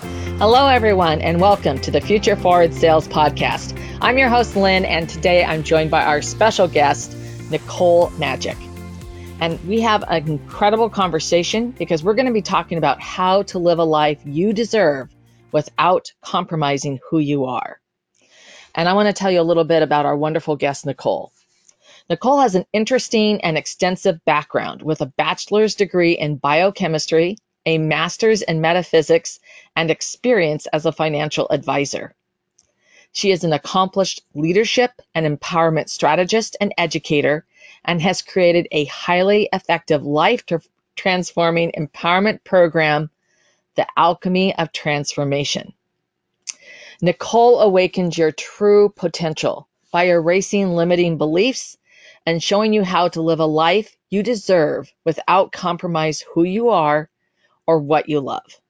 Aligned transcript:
Hello, 0.00 0.66
everyone, 0.66 1.20
and 1.20 1.42
welcome 1.42 1.78
to 1.80 1.90
the 1.90 2.00
Future 2.00 2.34
Forward 2.34 2.72
Sales 2.72 3.06
Podcast. 3.06 3.78
I'm 4.00 4.16
your 4.16 4.30
host, 4.30 4.56
Lynn, 4.56 4.86
and 4.86 5.06
today 5.06 5.44
I'm 5.44 5.62
joined 5.62 5.90
by 5.90 6.02
our 6.02 6.22
special 6.22 6.66
guest, 6.68 7.14
Nicole 7.50 8.08
Majik. 8.12 8.56
And 9.40 9.62
we 9.68 9.82
have 9.82 10.02
an 10.08 10.26
incredible 10.26 10.88
conversation 10.88 11.72
because 11.72 12.02
we're 12.02 12.14
going 12.14 12.28
to 12.28 12.32
be 12.32 12.40
talking 12.40 12.78
about 12.78 13.02
how 13.02 13.42
to 13.42 13.58
live 13.58 13.78
a 13.78 13.84
life 13.84 14.22
you 14.24 14.54
deserve 14.54 15.14
without 15.52 16.14
compromising 16.22 16.98
who 17.10 17.18
you 17.18 17.44
are. 17.44 17.78
And 18.74 18.88
I 18.88 18.94
want 18.94 19.08
to 19.08 19.12
tell 19.12 19.30
you 19.30 19.42
a 19.42 19.42
little 19.42 19.64
bit 19.64 19.82
about 19.82 20.06
our 20.06 20.16
wonderful 20.16 20.56
guest, 20.56 20.86
Nicole. 20.86 21.30
Nicole 22.08 22.40
has 22.40 22.54
an 22.54 22.64
interesting 22.72 23.42
and 23.42 23.58
extensive 23.58 24.24
background 24.24 24.80
with 24.80 25.02
a 25.02 25.12
bachelor's 25.18 25.74
degree 25.74 26.12
in 26.12 26.36
biochemistry, 26.36 27.36
a 27.66 27.78
master's 27.78 28.42
in 28.42 28.60
metaphysics, 28.60 29.38
and 29.76 29.90
experience 29.90 30.66
as 30.66 30.86
a 30.86 30.92
financial 30.92 31.46
advisor. 31.50 32.14
She 33.12 33.32
is 33.32 33.44
an 33.44 33.52
accomplished 33.52 34.22
leadership 34.34 34.92
and 35.14 35.26
empowerment 35.26 35.88
strategist 35.88 36.56
and 36.60 36.72
educator 36.78 37.44
and 37.84 38.00
has 38.00 38.22
created 38.22 38.68
a 38.70 38.84
highly 38.86 39.48
effective 39.52 40.04
life 40.04 40.44
transforming 40.94 41.72
empowerment 41.72 42.44
program, 42.44 43.10
The 43.74 43.86
Alchemy 43.96 44.54
of 44.56 44.72
Transformation. 44.72 45.74
Nicole 47.02 47.60
awakens 47.60 48.16
your 48.16 48.30
true 48.30 48.90
potential 48.90 49.68
by 49.90 50.04
erasing 50.04 50.76
limiting 50.76 51.18
beliefs 51.18 51.76
and 52.26 52.42
showing 52.42 52.72
you 52.72 52.84
how 52.84 53.08
to 53.08 53.22
live 53.22 53.40
a 53.40 53.46
life 53.46 53.96
you 54.08 54.22
deserve 54.22 54.92
without 55.04 55.50
compromise 55.50 56.24
who 56.32 56.44
you 56.44 56.68
are 56.68 57.09
or 57.70 57.78
what 57.78 58.08
you 58.08 58.18
love. 58.18 58.60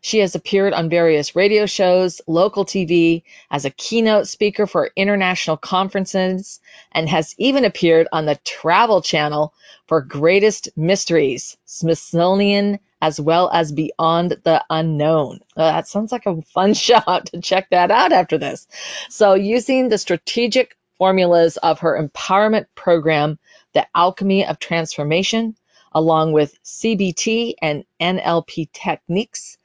She 0.00 0.18
has 0.18 0.34
appeared 0.34 0.72
on 0.72 0.88
various 0.90 1.36
radio 1.36 1.66
shows, 1.66 2.20
local 2.26 2.64
TV, 2.64 3.22
as 3.48 3.64
a 3.64 3.70
keynote 3.70 4.26
speaker 4.26 4.66
for 4.66 4.90
international 4.96 5.56
conferences, 5.56 6.58
and 6.90 7.08
has 7.08 7.36
even 7.38 7.64
appeared 7.64 8.08
on 8.10 8.26
the 8.26 8.34
Travel 8.44 9.02
Channel 9.02 9.54
for 9.86 10.00
Greatest 10.00 10.68
Mysteries, 10.76 11.56
Smithsonian, 11.64 12.80
as 13.00 13.20
well 13.20 13.48
as 13.52 13.70
Beyond 13.70 14.38
the 14.42 14.64
Unknown. 14.68 15.38
Uh, 15.56 15.70
that 15.70 15.86
sounds 15.86 16.10
like 16.10 16.26
a 16.26 16.42
fun 16.42 16.74
show 16.86 17.00
to 17.26 17.40
check 17.40 17.70
that 17.70 17.92
out 17.92 18.10
after 18.10 18.36
this. 18.36 18.66
So, 19.10 19.34
using 19.34 19.88
the 19.88 19.98
strategic 19.98 20.76
formulas 20.98 21.56
of 21.58 21.78
her 21.78 21.96
empowerment 22.02 22.66
program, 22.74 23.38
The 23.74 23.86
Alchemy 23.94 24.44
of 24.44 24.58
Transformation, 24.58 25.54
along 25.94 26.32
with 26.32 26.62
CBT 26.64 27.54
and 27.62 27.84
NLP 28.00 28.70
techniques. 28.72 29.58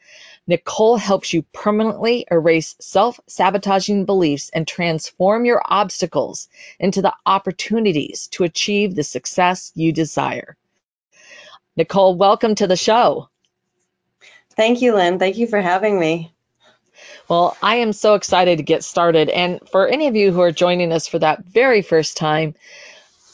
Nicole 0.47 0.97
helps 0.97 1.33
you 1.33 1.43
permanently 1.53 2.25
erase 2.29 2.75
self 2.79 3.19
sabotaging 3.27 4.05
beliefs 4.05 4.49
and 4.53 4.67
transform 4.67 5.45
your 5.45 5.61
obstacles 5.63 6.49
into 6.79 7.01
the 7.01 7.13
opportunities 7.25 8.27
to 8.29 8.43
achieve 8.43 8.95
the 8.95 9.03
success 9.03 9.71
you 9.75 9.91
desire. 9.91 10.57
Nicole, 11.75 12.15
welcome 12.15 12.55
to 12.55 12.67
the 12.67 12.75
show. 12.75 13.29
Thank 14.51 14.81
you, 14.81 14.95
Lynn. 14.95 15.19
Thank 15.19 15.37
you 15.37 15.47
for 15.47 15.61
having 15.61 15.99
me. 15.99 16.33
Well, 17.29 17.55
I 17.61 17.77
am 17.77 17.93
so 17.93 18.15
excited 18.15 18.57
to 18.57 18.63
get 18.63 18.83
started. 18.83 19.29
And 19.29 19.59
for 19.71 19.87
any 19.87 20.07
of 20.07 20.15
you 20.15 20.31
who 20.31 20.41
are 20.41 20.51
joining 20.51 20.91
us 20.91 21.07
for 21.07 21.19
that 21.19 21.45
very 21.45 21.81
first 21.81 22.17
time, 22.17 22.55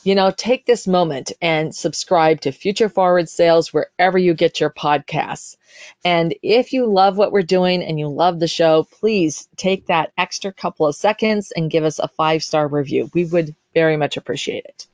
you 0.05 0.13
know, 0.13 0.29
take 0.29 0.65
this 0.65 0.85
moment 0.85 1.31
and 1.41 1.75
subscribe 1.75 2.41
to 2.41 2.51
Future 2.51 2.89
Forward 2.89 3.27
Sales 3.27 3.73
wherever 3.73 4.19
you 4.19 4.35
get 4.35 4.59
your 4.59 4.69
podcasts. 4.69 5.57
And 6.05 6.35
if 6.43 6.73
you 6.73 6.85
love 6.85 7.17
what 7.17 7.31
we're 7.31 7.41
doing 7.41 7.83
and 7.83 7.99
you 7.99 8.07
love 8.07 8.39
the 8.39 8.47
show, 8.47 8.83
please 8.83 9.49
take 9.57 9.87
that 9.87 10.13
extra 10.15 10.53
couple 10.53 10.85
of 10.85 10.95
seconds 10.95 11.51
and 11.51 11.71
give 11.71 11.83
us 11.83 11.97
a 11.97 12.07
five 12.07 12.43
star 12.43 12.67
review. 12.67 13.09
We 13.15 13.25
would 13.25 13.55
very 13.73 13.97
much 13.97 14.15
appreciate 14.15 14.65
it. 14.65 14.85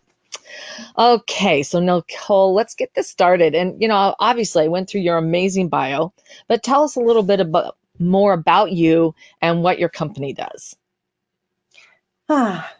Okay, 0.97 1.63
so 1.63 1.81
Nicole, 1.81 2.53
let's 2.53 2.75
get 2.75 2.93
this 2.93 3.09
started. 3.09 3.53
And, 3.53 3.81
you 3.81 3.89
know, 3.89 4.15
obviously 4.17 4.63
I 4.63 4.69
went 4.69 4.89
through 4.89 5.01
your 5.01 5.17
amazing 5.17 5.67
bio, 5.67 6.13
but 6.47 6.63
tell 6.63 6.85
us 6.85 6.95
a 6.95 7.01
little 7.01 7.23
bit 7.23 7.41
about 7.41 7.75
more 7.99 8.31
about 8.31 8.71
you 8.71 9.13
and 9.41 9.61
what 9.61 9.77
your 9.77 9.89
company 9.89 10.31
does. 10.31 10.73
Ah, 12.29 12.73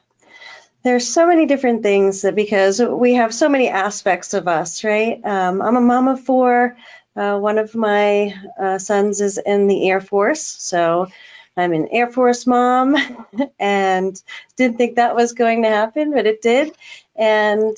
there's 0.83 1.07
so 1.07 1.27
many 1.27 1.45
different 1.45 1.83
things 1.83 2.23
that 2.23 2.35
because 2.35 2.81
we 2.81 3.15
have 3.15 3.33
so 3.33 3.49
many 3.49 3.69
aspects 3.69 4.33
of 4.33 4.47
us, 4.47 4.83
right? 4.83 5.23
Um, 5.23 5.61
I'm 5.61 5.77
a 5.77 5.81
mom 5.81 6.07
of 6.07 6.21
four. 6.21 6.77
Uh, 7.15 7.37
one 7.37 7.57
of 7.57 7.75
my 7.75 8.33
uh, 8.59 8.77
sons 8.77 9.21
is 9.21 9.37
in 9.37 9.67
the 9.67 9.89
Air 9.89 10.01
Force, 10.01 10.41
so 10.41 11.07
I'm 11.55 11.73
an 11.73 11.89
Air 11.91 12.09
Force 12.09 12.47
mom, 12.47 12.95
and 13.59 14.21
didn't 14.55 14.77
think 14.77 14.95
that 14.95 15.15
was 15.15 15.33
going 15.33 15.63
to 15.63 15.69
happen, 15.69 16.13
but 16.13 16.25
it 16.25 16.41
did. 16.41 16.73
And 17.15 17.75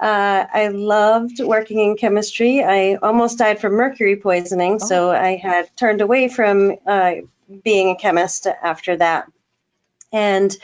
uh, 0.00 0.46
I 0.52 0.68
loved 0.68 1.40
working 1.40 1.78
in 1.78 1.96
chemistry. 1.96 2.62
I 2.64 2.96
almost 2.96 3.38
died 3.38 3.60
from 3.60 3.74
mercury 3.74 4.16
poisoning, 4.16 4.78
oh. 4.82 4.86
so 4.86 5.10
I 5.10 5.36
had 5.36 5.74
turned 5.76 6.00
away 6.00 6.28
from 6.28 6.76
uh, 6.86 7.12
being 7.62 7.90
a 7.90 7.96
chemist 7.96 8.46
after 8.46 8.96
that. 8.96 9.30
And 10.12 10.54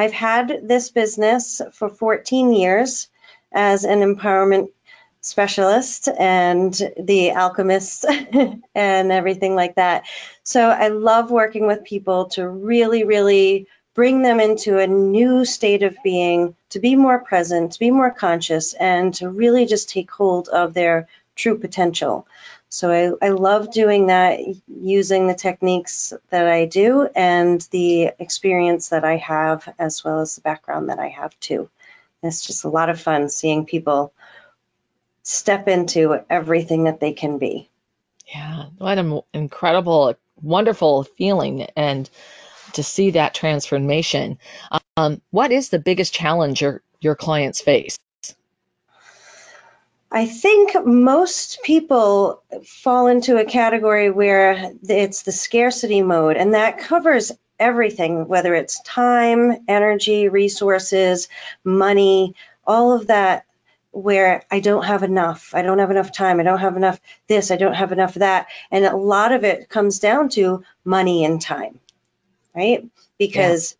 I've 0.00 0.12
had 0.12 0.66
this 0.66 0.88
business 0.88 1.60
for 1.74 1.90
14 1.90 2.54
years 2.54 3.08
as 3.52 3.84
an 3.84 4.00
empowerment 4.00 4.68
specialist 5.20 6.08
and 6.08 6.72
the 6.98 7.32
alchemist 7.32 8.06
and 8.74 9.12
everything 9.12 9.54
like 9.54 9.74
that. 9.74 10.04
So 10.42 10.70
I 10.70 10.88
love 10.88 11.30
working 11.30 11.66
with 11.66 11.84
people 11.84 12.30
to 12.30 12.48
really, 12.48 13.04
really 13.04 13.66
bring 13.92 14.22
them 14.22 14.40
into 14.40 14.78
a 14.78 14.86
new 14.86 15.44
state 15.44 15.82
of 15.82 15.94
being, 16.02 16.56
to 16.70 16.78
be 16.78 16.96
more 16.96 17.18
present, 17.18 17.72
to 17.72 17.78
be 17.78 17.90
more 17.90 18.10
conscious, 18.10 18.72
and 18.72 19.12
to 19.16 19.28
really 19.28 19.66
just 19.66 19.90
take 19.90 20.10
hold 20.10 20.48
of 20.48 20.72
their 20.72 21.08
true 21.36 21.58
potential. 21.58 22.26
So 22.70 23.18
I, 23.20 23.26
I 23.26 23.30
love 23.30 23.72
doing 23.72 24.06
that 24.06 24.38
using 24.68 25.26
the 25.26 25.34
techniques 25.34 26.12
that 26.30 26.46
I 26.46 26.66
do 26.66 27.08
and 27.16 27.60
the 27.72 28.12
experience 28.20 28.90
that 28.90 29.04
I 29.04 29.16
have, 29.16 29.68
as 29.76 30.04
well 30.04 30.20
as 30.20 30.36
the 30.36 30.40
background 30.40 30.88
that 30.88 31.00
I 31.00 31.08
have 31.08 31.38
too. 31.40 31.68
It's 32.22 32.46
just 32.46 32.62
a 32.64 32.68
lot 32.68 32.88
of 32.88 33.00
fun 33.00 33.28
seeing 33.28 33.66
people 33.66 34.12
step 35.24 35.66
into 35.66 36.20
everything 36.30 36.84
that 36.84 37.00
they 37.00 37.12
can 37.12 37.38
be. 37.38 37.68
Yeah, 38.32 38.66
what 38.78 38.98
an 38.98 39.20
incredible, 39.34 40.14
wonderful 40.40 41.02
feeling, 41.02 41.62
and 41.76 42.08
to 42.74 42.84
see 42.84 43.10
that 43.12 43.34
transformation. 43.34 44.38
Um, 44.96 45.20
what 45.30 45.50
is 45.50 45.70
the 45.70 45.80
biggest 45.80 46.14
challenge 46.14 46.62
your 46.62 46.82
your 47.00 47.16
clients 47.16 47.60
face? 47.60 47.98
I 50.12 50.26
think 50.26 50.74
most 50.84 51.62
people 51.62 52.42
fall 52.66 53.06
into 53.06 53.36
a 53.36 53.44
category 53.44 54.10
where 54.10 54.72
it's 54.82 55.22
the 55.22 55.32
scarcity 55.32 56.02
mode, 56.02 56.36
and 56.36 56.54
that 56.54 56.78
covers 56.78 57.30
everything, 57.60 58.26
whether 58.26 58.54
it's 58.54 58.80
time, 58.80 59.64
energy, 59.68 60.28
resources, 60.28 61.28
money, 61.62 62.34
all 62.66 62.92
of 62.92 63.06
that, 63.06 63.44
where 63.92 64.44
I 64.50 64.60
don't 64.60 64.84
have 64.84 65.02
enough. 65.02 65.52
I 65.54 65.62
don't 65.62 65.78
have 65.78 65.90
enough 65.90 66.12
time. 66.12 66.40
I 66.40 66.44
don't 66.44 66.58
have 66.58 66.76
enough 66.76 67.00
this. 67.28 67.50
I 67.50 67.56
don't 67.56 67.74
have 67.74 67.92
enough 67.92 68.14
that. 68.14 68.46
And 68.70 68.84
a 68.84 68.96
lot 68.96 69.32
of 69.32 69.44
it 69.44 69.68
comes 69.68 69.98
down 69.98 70.28
to 70.30 70.64
money 70.84 71.24
and 71.24 71.40
time, 71.40 71.78
right? 72.54 72.84
Because 73.18 73.76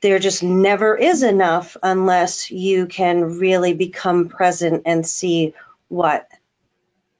there 0.00 0.18
just 0.18 0.42
never 0.42 0.96
is 0.96 1.22
enough 1.22 1.76
unless 1.82 2.50
you 2.50 2.86
can 2.86 3.38
really 3.38 3.74
become 3.74 4.28
present 4.28 4.82
and 4.86 5.06
see 5.06 5.54
what 5.88 6.28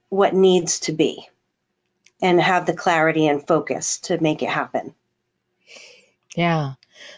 what 0.09 0.33
needs 0.33 0.81
to 0.81 0.91
be 0.91 1.27
and 2.21 2.41
have 2.41 2.65
the 2.65 2.73
clarity 2.73 3.27
and 3.27 3.45
focus 3.45 3.99
to 3.99 4.21
make 4.21 4.41
it 4.41 4.49
happen. 4.49 4.93
Yeah. 6.35 6.73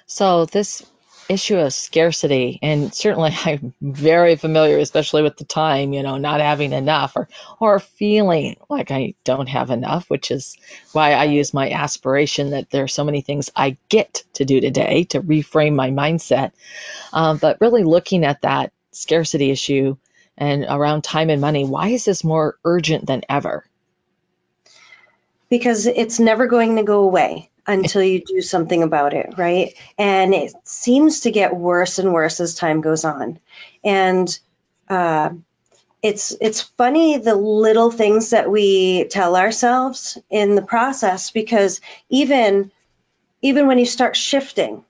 So 0.05 0.45
this 0.45 0.85
issue 1.29 1.57
of 1.57 1.73
scarcity, 1.73 2.59
and 2.61 2.93
certainly 2.93 3.31
I'm 3.45 3.73
very 3.81 4.35
familiar, 4.35 4.77
especially 4.77 5.23
with 5.23 5.37
the 5.37 5.45
time, 5.45 5.93
you 5.93 6.03
know, 6.03 6.17
not 6.17 6.41
having 6.41 6.73
enough 6.73 7.15
or 7.15 7.29
or 7.59 7.79
feeling 7.79 8.57
like 8.69 8.91
I 8.91 9.15
don't 9.23 9.47
have 9.47 9.69
enough, 9.69 10.09
which 10.09 10.31
is 10.31 10.57
why 10.91 11.13
I 11.13 11.25
use 11.25 11.53
my 11.53 11.71
aspiration 11.71 12.51
that 12.51 12.69
there 12.69 12.83
are 12.83 12.89
so 12.89 13.03
many 13.03 13.21
things 13.21 13.49
I 13.55 13.77
get 13.89 14.23
to 14.33 14.45
do 14.45 14.61
today 14.61 15.05
to 15.05 15.21
reframe 15.21 15.75
my 15.75 15.89
mindset. 15.89 16.51
Um, 17.13 17.37
but 17.37 17.61
really 17.61 17.83
looking 17.83 18.25
at 18.25 18.41
that 18.41 18.71
scarcity 18.91 19.51
issue 19.51 19.97
and 20.37 20.65
around 20.67 21.03
time 21.03 21.29
and 21.29 21.41
money, 21.41 21.65
why 21.65 21.89
is 21.89 22.05
this 22.05 22.23
more 22.23 22.57
urgent 22.65 23.05
than 23.05 23.21
ever? 23.29 23.65
Because 25.49 25.85
it's 25.85 26.19
never 26.19 26.47
going 26.47 26.77
to 26.77 26.83
go 26.83 27.01
away 27.01 27.49
until 27.67 28.03
you 28.03 28.23
do 28.25 28.41
something 28.41 28.83
about 28.83 29.13
it, 29.13 29.35
right? 29.37 29.73
And 29.97 30.33
it 30.33 30.53
seems 30.63 31.21
to 31.21 31.31
get 31.31 31.55
worse 31.55 31.99
and 31.99 32.13
worse 32.13 32.39
as 32.39 32.55
time 32.55 32.81
goes 32.81 33.05
on. 33.05 33.39
And 33.83 34.39
uh, 34.89 35.29
it's 36.01 36.35
it's 36.41 36.61
funny 36.61 37.17
the 37.17 37.35
little 37.35 37.91
things 37.91 38.31
that 38.31 38.49
we 38.49 39.05
tell 39.05 39.35
ourselves 39.35 40.17
in 40.29 40.55
the 40.55 40.61
process 40.61 41.31
because 41.31 41.79
even 42.09 42.71
even 43.41 43.67
when 43.67 43.77
you 43.77 43.85
start 43.85 44.15
shifting 44.15 44.83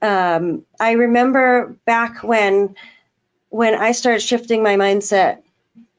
um, 0.00 0.64
i 0.78 0.92
remember 0.92 1.76
back 1.84 2.22
when 2.22 2.76
when 3.48 3.74
i 3.74 3.92
started 3.92 4.20
shifting 4.20 4.62
my 4.62 4.76
mindset 4.76 5.42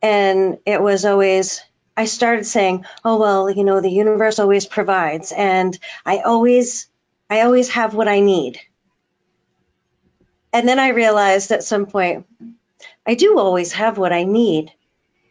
and 0.02 0.60
it 0.66 0.82
was 0.82 1.04
always 1.04 1.62
i 2.00 2.06
started 2.06 2.46
saying 2.46 2.86
oh 3.04 3.18
well 3.20 3.50
you 3.50 3.64
know 3.64 3.82
the 3.82 3.92
universe 3.92 4.40
always 4.40 4.66
provides 4.66 5.32
and 5.32 5.78
i 6.06 6.20
always 6.20 6.88
i 7.30 7.42
always 7.42 7.70
have 7.70 7.94
what 7.94 8.08
i 8.08 8.20
need 8.20 8.60
and 10.54 10.68
then 10.68 10.80
i 10.80 10.90
realized 10.90 11.52
at 11.52 11.64
some 11.64 11.86
point 11.86 12.26
I 13.06 13.16
do 13.16 13.40
always 13.40 13.74
have 13.74 13.98
what 13.98 14.14
I 14.14 14.24
need, 14.24 14.72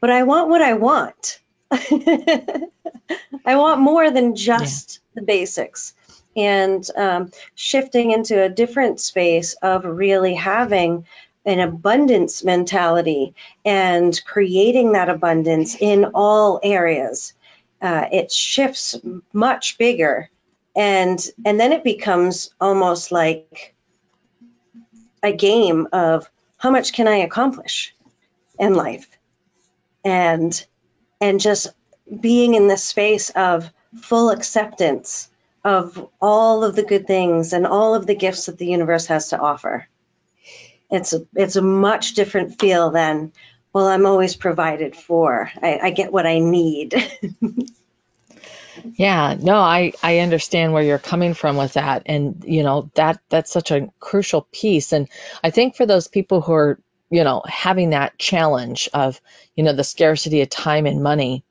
but 0.00 0.10
I 0.10 0.24
want 0.24 0.48
what 0.48 0.62
I 0.62 0.74
want. 0.74 1.40
I 1.70 2.60
want 3.46 3.80
more 3.80 4.10
than 4.10 4.34
just 4.34 4.98
yeah. 4.98 5.20
the 5.20 5.26
basics. 5.26 5.94
And 6.36 6.84
um, 6.96 7.30
shifting 7.54 8.10
into 8.10 8.42
a 8.42 8.48
different 8.48 9.00
space 9.00 9.54
of 9.54 9.84
really 9.84 10.34
having 10.34 11.06
an 11.48 11.60
abundance 11.60 12.44
mentality 12.44 13.34
and 13.64 14.20
creating 14.24 14.92
that 14.92 15.08
abundance 15.08 15.76
in 15.80 16.04
all 16.14 16.60
areas. 16.62 17.32
Uh, 17.80 18.06
it 18.12 18.30
shifts 18.30 18.96
much 19.32 19.78
bigger 19.78 20.28
and 20.76 21.28
and 21.44 21.58
then 21.58 21.72
it 21.72 21.82
becomes 21.82 22.54
almost 22.60 23.10
like 23.10 23.74
a 25.22 25.32
game 25.32 25.88
of 25.92 26.30
how 26.56 26.70
much 26.70 26.92
can 26.92 27.08
I 27.08 27.16
accomplish 27.16 27.94
in 28.58 28.74
life? 28.74 29.08
And 30.04 30.64
and 31.20 31.40
just 31.40 31.68
being 32.20 32.54
in 32.54 32.68
this 32.68 32.84
space 32.84 33.30
of 33.30 33.68
full 34.00 34.30
acceptance 34.30 35.28
of 35.64 36.08
all 36.20 36.62
of 36.62 36.76
the 36.76 36.84
good 36.84 37.06
things 37.06 37.52
and 37.52 37.66
all 37.66 37.94
of 37.94 38.06
the 38.06 38.14
gifts 38.14 38.46
that 38.46 38.58
the 38.58 38.66
universe 38.66 39.06
has 39.06 39.30
to 39.30 39.38
offer. 39.38 39.88
It's 40.90 41.12
a, 41.12 41.26
it's 41.34 41.56
a 41.56 41.62
much 41.62 42.14
different 42.14 42.58
feel 42.58 42.90
than, 42.90 43.32
well, 43.72 43.86
I'm 43.86 44.06
always 44.06 44.36
provided 44.36 44.96
for. 44.96 45.50
I, 45.62 45.78
I 45.82 45.90
get 45.90 46.12
what 46.12 46.26
I 46.26 46.38
need. 46.38 46.94
yeah, 48.94 49.36
no, 49.38 49.56
I, 49.56 49.92
I 50.02 50.18
understand 50.18 50.72
where 50.72 50.82
you're 50.82 50.98
coming 50.98 51.34
from 51.34 51.56
with 51.56 51.74
that. 51.74 52.02
And, 52.06 52.44
you 52.46 52.62
know, 52.62 52.90
that 52.94 53.20
that's 53.28 53.52
such 53.52 53.70
a 53.70 53.88
crucial 54.00 54.46
piece. 54.52 54.92
And 54.92 55.08
I 55.42 55.50
think 55.50 55.76
for 55.76 55.86
those 55.86 56.08
people 56.08 56.40
who 56.40 56.52
are, 56.52 56.80
you 57.10 57.24
know, 57.24 57.42
having 57.46 57.90
that 57.90 58.18
challenge 58.18 58.88
of, 58.92 59.20
you 59.56 59.64
know, 59.64 59.72
the 59.72 59.84
scarcity 59.84 60.42
of 60.42 60.50
time 60.50 60.86
and 60.86 61.02
money, 61.02 61.44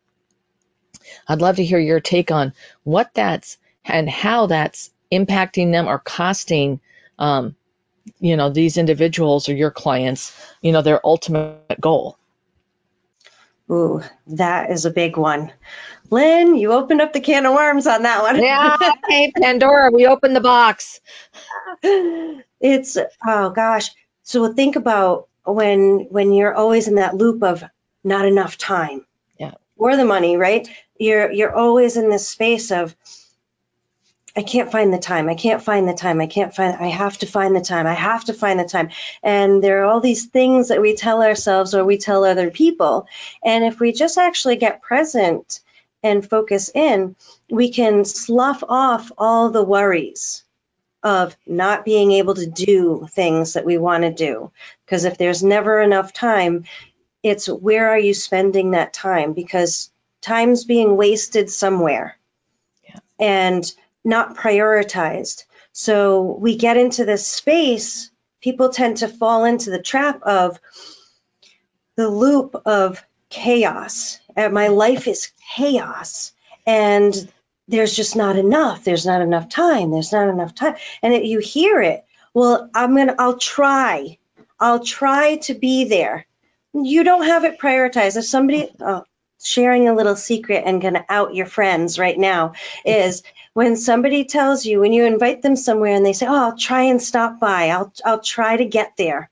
I'd 1.27 1.41
love 1.41 1.57
to 1.57 1.65
hear 1.65 1.79
your 1.79 1.99
take 1.99 2.31
on 2.31 2.53
what 2.83 3.13
that's 3.13 3.57
and 3.85 4.09
how 4.09 4.47
that's 4.47 4.91
impacting 5.11 5.71
them 5.71 5.87
or 5.87 5.99
costing 5.99 6.79
um, 7.19 7.55
you 8.19 8.37
know 8.37 8.49
these 8.49 8.77
individuals 8.77 9.49
or 9.49 9.55
your 9.55 9.71
clients 9.71 10.35
you 10.61 10.71
know 10.71 10.81
their 10.81 11.05
ultimate 11.05 11.79
goal 11.79 12.17
ooh 13.69 14.01
that 14.27 14.71
is 14.71 14.85
a 14.85 14.91
big 14.91 15.17
one 15.17 15.51
Lynn, 16.09 16.55
you 16.55 16.71
opened 16.71 17.01
up 17.01 17.13
the 17.13 17.19
can 17.19 17.45
of 17.45 17.53
worms 17.53 17.85
on 17.85 18.03
that 18.03 18.21
one. 18.21 18.41
yeah, 18.41 18.77
hey 19.09 19.31
Pandora, 19.31 19.91
we 19.91 20.07
opened 20.07 20.35
the 20.35 20.41
box. 20.41 21.01
It's 21.83 22.97
oh 23.25 23.49
gosh. 23.49 23.91
So 24.23 24.51
think 24.53 24.75
about 24.75 25.27
when 25.43 26.07
when 26.09 26.33
you're 26.33 26.55
always 26.55 26.87
in 26.87 26.95
that 26.95 27.15
loop 27.15 27.43
of 27.43 27.63
not 28.03 28.25
enough 28.25 28.57
time. 28.57 29.05
Yeah. 29.37 29.53
Or 29.75 29.95
the 29.95 30.05
money, 30.05 30.37
right? 30.37 30.67
You're 30.97 31.31
you're 31.31 31.53
always 31.55 31.97
in 31.97 32.09
this 32.09 32.27
space 32.27 32.71
of 32.71 32.95
I 34.37 34.43
can't 34.43 34.71
find 34.71 34.93
the 34.93 34.99
time. 34.99 35.29
I 35.29 35.33
can't 35.33 35.63
find 35.63 35.89
the 35.89 35.95
time. 35.95 36.21
I 36.21 36.27
can't 36.27 36.53
find 36.53 36.77
I 36.79 36.89
have 36.89 37.17
to 37.17 37.25
find 37.25 37.55
the 37.55 37.61
time. 37.61 37.87
I 37.87 37.95
have 37.95 38.25
to 38.25 38.33
find 38.33 38.59
the 38.59 38.65
time. 38.65 38.91
And 39.23 39.63
there 39.63 39.81
are 39.81 39.85
all 39.85 39.99
these 39.99 40.27
things 40.27 40.67
that 40.67 40.79
we 40.79 40.95
tell 40.95 41.23
ourselves 41.23 41.73
or 41.73 41.83
we 41.83 41.97
tell 41.97 42.23
other 42.23 42.51
people. 42.51 43.07
And 43.43 43.65
if 43.65 43.79
we 43.79 43.93
just 43.93 44.19
actually 44.19 44.57
get 44.57 44.83
present 44.83 45.61
and 46.03 46.29
focus 46.29 46.69
in, 46.71 47.15
we 47.49 47.71
can 47.71 48.05
slough 48.05 48.63
off 48.69 49.11
all 49.17 49.49
the 49.49 49.63
worries 49.63 50.43
of 51.01 51.35
not 51.47 51.83
being 51.83 52.11
able 52.11 52.35
to 52.35 52.45
do 52.45 53.07
things 53.09 53.53
that 53.53 53.65
we 53.65 53.79
want 53.79 54.03
to 54.03 54.13
do. 54.13 54.51
Because 54.85 55.05
if 55.05 55.17
there's 55.17 55.41
never 55.41 55.81
enough 55.81 56.13
time, 56.13 56.65
it's 57.23 57.49
where 57.49 57.89
are 57.89 57.99
you 57.99 58.13
spending 58.13 58.71
that 58.71 58.93
time? 58.93 59.33
Because 59.33 59.89
time's 60.21 60.63
being 60.63 60.95
wasted 60.95 61.49
somewhere 61.49 62.17
yeah. 62.87 62.99
and 63.17 63.73
not 64.07 64.35
prioritized. 64.35 65.43
So 65.73 66.37
we 66.39 66.55
get 66.55 66.77
into 66.77 67.05
this 67.05 67.27
space, 67.27 68.09
people 68.41 68.69
tend 68.69 68.97
to 68.97 69.07
fall 69.07 69.45
into 69.45 69.69
the 69.69 69.81
trap 69.81 70.21
of 70.23 70.59
the 71.97 72.09
loop 72.09 72.55
of 72.65 73.03
chaos. 73.29 74.19
And 74.35 74.53
my 74.53 74.69
life 74.69 75.07
is 75.07 75.31
chaos. 75.55 76.31
And 76.65 77.13
there's 77.67 77.95
just 77.95 78.15
not 78.15 78.37
enough. 78.37 78.83
There's 78.83 79.05
not 79.05 79.21
enough 79.21 79.49
time. 79.49 79.91
There's 79.91 80.13
not 80.13 80.29
enough 80.29 80.55
time. 80.55 80.75
And 81.03 81.13
it, 81.13 81.25
you 81.25 81.39
hear 81.39 81.81
it. 81.81 82.05
Well, 82.33 82.69
I'm 82.73 82.95
going 82.95 83.07
to, 83.07 83.15
I'll 83.19 83.37
try. 83.37 84.17
I'll 84.59 84.83
try 84.83 85.37
to 85.43 85.53
be 85.53 85.83
there. 85.85 86.25
You 86.73 87.03
don't 87.03 87.25
have 87.25 87.43
it 87.43 87.59
prioritized. 87.59 88.15
If 88.15 88.25
somebody, 88.25 88.69
oh, 88.79 89.03
sharing 89.41 89.87
a 89.87 89.93
little 89.93 90.15
secret 90.15 90.63
and 90.65 90.81
going 90.81 90.95
to 90.95 91.05
out 91.09 91.35
your 91.35 91.45
friends 91.45 91.99
right 91.99 92.17
now 92.17 92.53
is 92.85 93.23
when 93.53 93.75
somebody 93.75 94.25
tells 94.25 94.65
you, 94.65 94.79
when 94.79 94.93
you 94.93 95.05
invite 95.05 95.41
them 95.41 95.55
somewhere 95.55 95.95
and 95.95 96.05
they 96.05 96.13
say, 96.13 96.27
oh, 96.27 96.35
I'll 96.35 96.57
try 96.57 96.83
and 96.83 97.01
stop 97.01 97.39
by. 97.39 97.69
I'll, 97.69 97.93
I'll 98.05 98.19
try 98.19 98.57
to 98.57 98.65
get 98.65 98.93
there. 98.97 99.29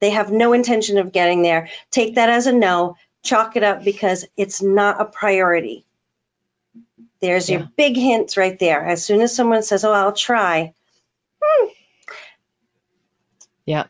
They 0.00 0.10
have 0.10 0.30
no 0.30 0.52
intention 0.52 0.98
of 0.98 1.12
getting 1.12 1.42
there. 1.42 1.68
Take 1.90 2.16
that 2.16 2.28
as 2.28 2.46
a 2.46 2.52
no 2.52 2.96
chalk 3.22 3.56
it 3.56 3.62
up 3.62 3.82
because 3.82 4.26
it's 4.36 4.62
not 4.62 5.00
a 5.00 5.06
priority. 5.06 5.84
There's 7.20 7.48
yeah. 7.48 7.58
your 7.58 7.68
big 7.76 7.96
hint 7.96 8.36
right 8.36 8.58
there. 8.58 8.84
As 8.84 9.04
soon 9.04 9.22
as 9.22 9.34
someone 9.34 9.62
says, 9.62 9.82
"Oh, 9.82 9.92
I'll 9.92 10.12
try," 10.12 10.74
hmm. 11.42 11.68
yeah, 13.64 13.84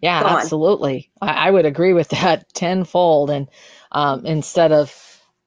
yeah, 0.00 0.22
absolutely. 0.24 1.10
I, 1.20 1.48
I, 1.48 1.50
would 1.50 1.66
agree 1.66 1.92
with 1.92 2.10
that 2.10 2.48
tenfold. 2.54 3.30
And 3.30 3.48
um, 3.92 4.26
instead 4.26 4.72
of, 4.72 4.94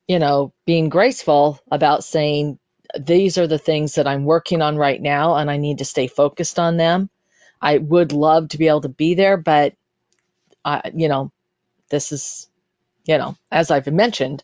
you 0.08 0.20
know, 0.20 0.54
being 0.66 0.90
graceful 0.90 1.60
about 1.72 2.06
saying 2.06 2.60
these 3.00 3.38
are 3.40 3.48
the 3.48 3.60
things 3.60 3.96
that 3.96 4.08
I'm 4.08 4.26
working 4.26 4.62
on 4.62 4.78
right 4.78 5.02
now, 5.02 5.36
and 5.36 5.52
I 5.52 5.58
need 5.58 5.80
to 5.80 5.86
stay 5.86 6.08
focused 6.08 6.60
on 6.60 6.78
them. 6.78 7.10
I 7.62 7.78
would 7.80 8.14
love 8.14 8.50
to 8.50 8.60
be 8.60 8.70
able 8.70 8.82
to 8.82 8.90
be 8.90 9.16
there, 9.16 9.38
but, 9.38 9.76
uh, 10.66 10.82
you 10.96 11.10
know, 11.10 11.32
this 11.90 12.12
is 12.14 12.48
you 13.06 13.18
know, 13.18 13.38
as 13.52 13.72
I've 13.72 13.88
mentioned, 13.88 14.44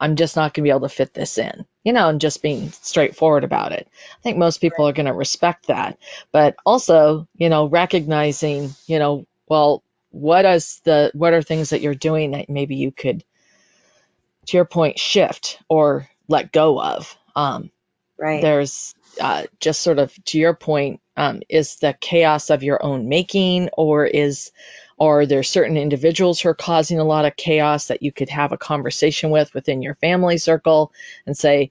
I'm 0.00 0.16
just 0.16 0.36
not 0.36 0.54
going 0.54 0.62
to 0.64 0.68
be 0.68 0.70
able 0.70 0.88
to 0.88 0.90
fit 0.90 1.14
this 1.14 1.38
in, 1.38 1.66
you 1.84 1.92
know, 1.92 2.08
and 2.08 2.20
just 2.20 2.42
being 2.42 2.70
straightforward 2.72 3.44
about 3.44 3.72
it. 3.72 3.88
I 3.92 4.22
think 4.22 4.38
most 4.38 4.60
people 4.60 4.84
right. 4.84 4.90
are 4.90 4.94
going 4.94 5.06
to 5.06 5.12
respect 5.12 5.68
that. 5.68 5.98
But 6.32 6.56
also, 6.66 7.28
you 7.36 7.48
know, 7.48 7.66
recognizing, 7.68 8.70
you 8.86 8.98
know, 8.98 9.26
well, 9.48 9.82
what 10.10 10.44
is 10.44 10.80
the, 10.84 11.10
what 11.14 11.34
are 11.34 11.42
things 11.42 11.70
that 11.70 11.80
you're 11.80 11.94
doing 11.94 12.32
that 12.32 12.48
maybe 12.48 12.76
you 12.76 12.92
could, 12.92 13.24
to 14.48 14.56
your 14.56 14.66
point, 14.66 14.98
shift 14.98 15.58
or 15.68 16.08
let 16.26 16.52
go 16.52 16.80
of? 16.80 17.16
Um, 17.34 17.70
right. 18.18 18.42
There's 18.42 18.94
uh, 19.20 19.44
just 19.60 19.80
sort 19.80 19.98
of, 19.98 20.12
to 20.26 20.38
your 20.38 20.54
point, 20.54 21.00
um, 21.16 21.42
is 21.48 21.76
the 21.76 21.96
chaos 22.00 22.50
of 22.50 22.62
your 22.62 22.82
own 22.84 23.08
making 23.08 23.70
or 23.76 24.06
is 24.06 24.52
or 24.98 25.26
there 25.26 25.42
certain 25.42 25.76
individuals 25.76 26.40
who 26.40 26.48
are 26.48 26.54
causing 26.54 26.98
a 26.98 27.04
lot 27.04 27.24
of 27.24 27.36
chaos 27.36 27.86
that 27.88 28.02
you 28.02 28.12
could 28.12 28.28
have 28.28 28.52
a 28.52 28.58
conversation 28.58 29.30
with 29.30 29.52
within 29.54 29.80
your 29.80 29.94
family 29.96 30.38
circle 30.38 30.92
and 31.26 31.36
say 31.36 31.70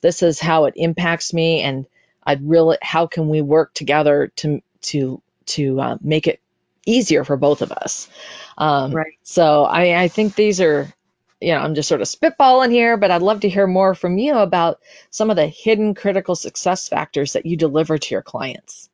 this 0.00 0.22
is 0.22 0.38
how 0.38 0.64
it 0.64 0.74
impacts 0.76 1.34
me 1.34 1.60
and 1.60 1.86
i'd 2.24 2.48
really 2.48 2.78
how 2.80 3.06
can 3.06 3.28
we 3.28 3.42
work 3.42 3.74
together 3.74 4.32
to 4.36 4.62
to 4.80 5.20
to 5.46 5.80
uh, 5.80 5.96
make 6.00 6.26
it 6.26 6.40
easier 6.86 7.24
for 7.24 7.36
both 7.36 7.62
of 7.62 7.72
us 7.72 8.08
um, 8.56 8.92
right. 8.92 9.18
so 9.22 9.64
I, 9.64 10.02
I 10.02 10.08
think 10.08 10.34
these 10.34 10.60
are 10.60 10.92
you 11.40 11.52
know 11.52 11.58
i'm 11.58 11.74
just 11.74 11.88
sort 11.88 12.00
of 12.00 12.08
spitballing 12.08 12.70
here 12.70 12.96
but 12.96 13.10
i'd 13.10 13.22
love 13.22 13.40
to 13.40 13.48
hear 13.48 13.66
more 13.66 13.94
from 13.94 14.18
you 14.18 14.34
about 14.36 14.80
some 15.10 15.30
of 15.30 15.36
the 15.36 15.46
hidden 15.46 15.94
critical 15.94 16.34
success 16.34 16.88
factors 16.88 17.32
that 17.34 17.46
you 17.46 17.56
deliver 17.56 17.98
to 17.98 18.14
your 18.14 18.22
clients. 18.22 18.88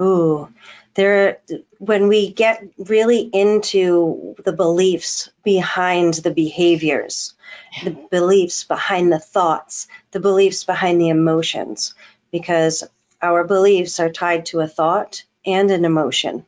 Ooh, 0.00 0.48
there 0.94 1.38
when 1.78 2.06
we 2.08 2.32
get 2.32 2.62
really 2.78 3.20
into 3.20 4.36
the 4.44 4.52
beliefs 4.52 5.28
behind 5.42 6.14
the 6.14 6.30
behaviors 6.30 7.34
the 7.82 7.90
beliefs 8.10 8.62
behind 8.64 9.12
the 9.12 9.18
thoughts 9.18 9.88
the 10.12 10.20
beliefs 10.20 10.62
behind 10.64 11.00
the 11.00 11.08
emotions 11.08 11.94
because 12.30 12.84
our 13.20 13.44
beliefs 13.44 14.00
are 14.00 14.10
tied 14.10 14.46
to 14.46 14.60
a 14.60 14.68
thought 14.68 15.24
and 15.44 15.70
an 15.70 15.84
emotion. 15.84 16.44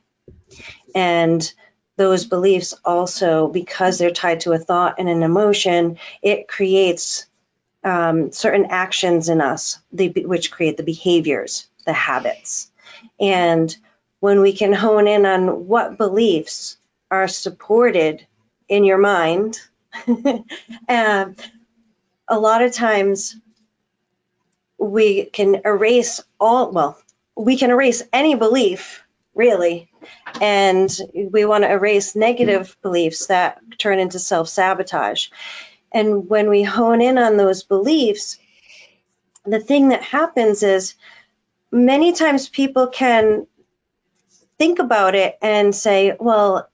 And 0.94 1.52
those 2.00 2.25
beliefs 2.25 2.73
also, 2.83 3.47
because 3.47 3.99
they're 3.99 4.11
tied 4.11 4.40
to 4.40 4.52
a 4.52 4.59
thought 4.59 4.95
and 4.97 5.07
an 5.07 5.23
emotion, 5.23 5.99
it 6.23 6.49
creates 6.49 7.26
um, 7.85 8.33
certain 8.33 8.69
actions 8.71 9.28
in 9.28 9.42
us, 9.42 9.78
the, 9.92 10.09
which 10.09 10.50
create 10.50 10.78
the 10.78 10.83
behaviors, 10.83 11.66
the 11.85 11.92
habits. 11.92 12.71
And 13.21 13.76
when 14.19 14.40
we 14.40 14.54
can 14.54 14.73
hone 14.73 15.09
in 15.09 15.26
on 15.26 15.66
what 15.66 15.99
beliefs 15.99 16.78
are 17.11 17.28
supported 17.28 18.26
in 18.66 18.85
your 18.85 18.97
mind, 18.97 19.61
uh, 20.88 21.26
a 22.28 22.40
lot 22.40 22.62
of 22.62 22.73
times 22.73 23.37
we 24.78 25.26
can 25.26 25.61
erase 25.66 26.23
all, 26.40 26.73
well, 26.73 26.99
we 27.37 27.59
can 27.59 27.69
erase 27.69 28.02
any 28.11 28.37
belief, 28.37 29.02
really, 29.40 29.88
and 30.38 30.94
we 31.32 31.47
want 31.47 31.64
to 31.64 31.70
erase 31.70 32.14
negative 32.14 32.68
hmm. 32.68 32.82
beliefs 32.82 33.26
that 33.26 33.59
turn 33.78 33.99
into 33.99 34.18
self 34.18 34.49
sabotage. 34.50 35.28
And 35.92 36.28
when 36.28 36.50
we 36.50 36.62
hone 36.62 37.00
in 37.00 37.16
on 37.16 37.38
those 37.38 37.62
beliefs, 37.62 38.38
the 39.47 39.59
thing 39.59 39.88
that 39.88 40.02
happens 40.02 40.62
is 40.62 40.94
many 41.73 42.12
times 42.12 42.50
people 42.50 42.88
can 42.88 43.47
think 44.59 44.78
about 44.78 45.14
it 45.14 45.38
and 45.40 45.75
say, 45.75 46.14
well, 46.20 46.68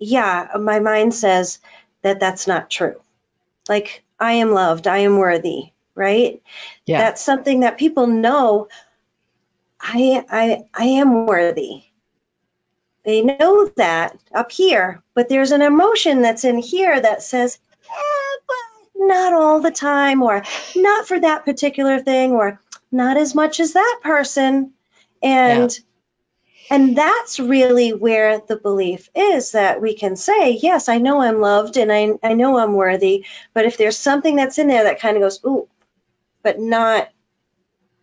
yeah, 0.00 0.48
my 0.60 0.80
mind 0.80 1.14
says 1.14 1.60
that 2.02 2.18
that's 2.18 2.48
not 2.48 2.70
true. 2.70 3.00
Like, 3.68 4.02
I 4.18 4.32
am 4.32 4.50
loved, 4.50 4.88
I 4.88 4.98
am 4.98 5.16
worthy, 5.16 5.72
right? 5.94 6.42
Yeah. 6.86 6.98
That's 6.98 7.22
something 7.22 7.60
that 7.60 7.78
people 7.78 8.08
know 8.08 8.68
I, 9.80 10.24
I, 10.28 10.62
I 10.74 10.84
am 10.84 11.26
worthy. 11.26 11.84
They 13.04 13.22
know 13.22 13.66
that 13.76 14.18
up 14.32 14.52
here, 14.52 15.02
but 15.14 15.28
there's 15.28 15.52
an 15.52 15.62
emotion 15.62 16.22
that's 16.22 16.44
in 16.44 16.58
here 16.58 17.00
that 17.00 17.22
says, 17.22 17.58
eh, 17.88 18.38
but 18.46 19.06
not 19.06 19.32
all 19.32 19.60
the 19.60 19.70
time, 19.70 20.22
or 20.22 20.42
not 20.76 21.08
for 21.08 21.18
that 21.18 21.44
particular 21.44 22.00
thing, 22.00 22.32
or 22.32 22.60
not 22.92 23.16
as 23.16 23.34
much 23.34 23.60
as 23.60 23.72
that 23.72 24.00
person. 24.02 24.72
And 25.22 25.72
yeah. 25.72 25.84
And 26.72 26.96
that's 26.96 27.40
really 27.40 27.92
where 27.92 28.38
the 28.38 28.56
belief 28.56 29.10
is 29.12 29.52
that 29.52 29.80
we 29.80 29.94
can 29.94 30.14
say, 30.14 30.52
yes, 30.52 30.88
I 30.88 30.98
know 30.98 31.20
I'm 31.20 31.40
loved 31.40 31.76
and 31.76 31.90
I, 31.90 32.12
I 32.22 32.34
know 32.34 32.58
I'm 32.58 32.74
worthy. 32.74 33.24
But 33.52 33.64
if 33.64 33.76
there's 33.76 33.98
something 33.98 34.36
that's 34.36 34.56
in 34.58 34.68
there 34.68 34.84
that 34.84 35.00
kind 35.00 35.16
of 35.16 35.22
goes, 35.22 35.40
ooh, 35.44 35.68
but 36.44 36.60
not 36.60 37.08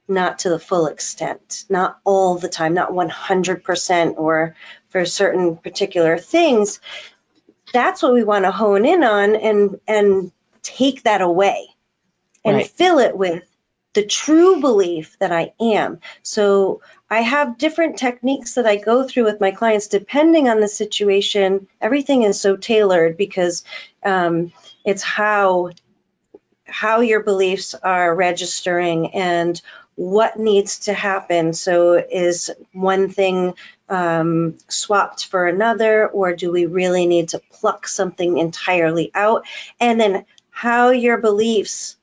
not 0.10 0.40
to 0.40 0.50
the 0.50 0.60
full 0.60 0.88
extent, 0.88 1.66
not 1.70 2.00
all 2.06 2.38
the 2.38 2.48
time, 2.48 2.74
not 2.74 2.92
100% 2.92 4.14
or 4.18 4.56
for 4.98 5.06
certain 5.06 5.56
particular 5.56 6.18
things. 6.18 6.80
That's 7.72 8.02
what 8.02 8.14
we 8.14 8.24
want 8.24 8.46
to 8.46 8.52
hone 8.52 8.84
in 8.84 9.04
on 9.04 9.36
and 9.36 9.80
and 9.88 10.32
take 10.64 11.04
that 11.04 11.22
away 11.22 11.68
and 12.44 12.58
right. 12.58 12.68
fill 12.68 12.98
it 12.98 13.16
with 13.16 13.44
the 13.94 14.04
true 14.04 14.60
belief 14.60 15.16
that 15.20 15.32
I 15.32 15.54
am. 15.62 16.00
So 16.24 16.82
I 17.10 17.22
have 17.22 17.60
different 17.60 17.98
techniques 17.98 18.56
that 18.56 18.66
I 18.66 18.78
go 18.78 19.08
through 19.08 19.26
with 19.26 19.40
my 19.40 19.52
clients 19.52 19.88
depending 19.88 20.50
on 20.50 20.62
the 20.62 20.68
situation. 20.68 21.68
Everything 21.80 22.24
is 22.24 22.42
so 22.42 22.56
tailored 22.56 23.18
because 23.18 23.64
um, 24.04 24.52
it's 24.84 25.04
how 25.04 25.72
how 26.66 27.02
your 27.02 27.22
beliefs 27.22 27.76
are 27.76 28.16
registering 28.16 29.14
and 29.14 29.62
what 29.96 30.38
needs 30.38 30.80
to 30.80 30.94
happen. 30.94 31.54
So, 31.54 31.94
is 31.94 32.52
one 32.72 33.10
thing 33.10 33.56
um, 33.90 34.58
swapped 34.68 35.26
for 35.26 35.48
another, 35.48 36.08
or 36.08 36.36
do 36.36 36.52
we 36.52 36.66
really 36.66 37.06
need 37.06 37.30
to 37.30 37.42
pluck 37.52 37.88
something 37.88 38.38
entirely 38.38 39.12
out? 39.14 39.46
And 39.80 40.00
then, 40.00 40.26
how 40.50 40.90
your 40.90 41.20
beliefs 41.20 41.98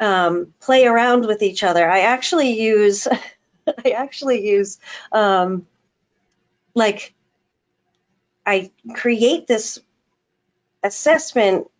um, 0.00 0.52
play 0.60 0.84
around 0.84 1.26
with 1.26 1.42
each 1.42 1.62
other. 1.62 1.88
I 1.88 2.00
actually 2.00 2.60
use, 2.60 3.06
I 3.84 3.90
actually 3.90 4.46
use, 4.46 4.78
um, 5.12 5.66
like, 6.74 7.14
I 8.44 8.72
create 8.94 9.46
this 9.46 9.78
assessment, 10.82 11.70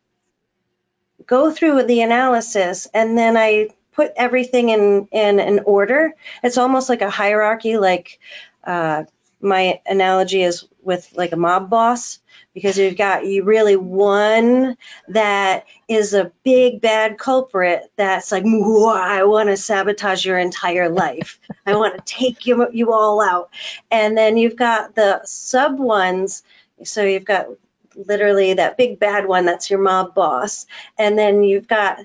go 1.26 1.50
through 1.50 1.82
the 1.82 2.02
analysis, 2.02 2.86
and 2.94 3.18
then 3.18 3.36
I 3.36 3.70
put 3.92 4.12
everything 4.16 4.68
in 4.68 5.08
in 5.10 5.40
an 5.40 5.60
order. 5.66 6.12
It's 6.42 6.58
almost 6.58 6.88
like 6.88 7.02
a 7.02 7.10
hierarchy. 7.10 7.78
Like 7.78 8.20
uh, 8.64 9.04
my 9.40 9.80
analogy 9.86 10.42
is 10.42 10.64
with 10.82 11.08
like 11.14 11.32
a 11.32 11.36
mob 11.36 11.68
boss 11.68 12.20
because 12.54 12.78
you've 12.78 12.96
got 12.96 13.26
you 13.26 13.44
really 13.44 13.76
one 13.76 14.76
that 15.08 15.64
is 15.88 16.14
a 16.14 16.32
big 16.44 16.80
bad 16.80 17.18
culprit 17.18 17.90
that's 17.96 18.30
like 18.30 18.44
I 18.44 19.24
want 19.24 19.48
to 19.48 19.56
sabotage 19.56 20.24
your 20.24 20.38
entire 20.38 20.88
life. 20.88 21.40
I 21.66 21.76
want 21.76 21.96
to 21.96 22.14
take 22.14 22.46
you 22.46 22.68
you 22.72 22.92
all 22.92 23.20
out. 23.20 23.50
And 23.90 24.16
then 24.16 24.36
you've 24.36 24.56
got 24.56 24.94
the 24.94 25.22
sub 25.24 25.78
ones. 25.78 26.42
So 26.84 27.02
you've 27.02 27.24
got 27.24 27.46
literally 27.94 28.54
that 28.54 28.76
big 28.76 28.98
bad 28.98 29.26
one 29.26 29.46
that's 29.46 29.70
your 29.70 29.80
mob 29.80 30.14
boss. 30.14 30.66
And 30.98 31.18
then 31.18 31.42
you've 31.42 31.68
got 31.68 31.98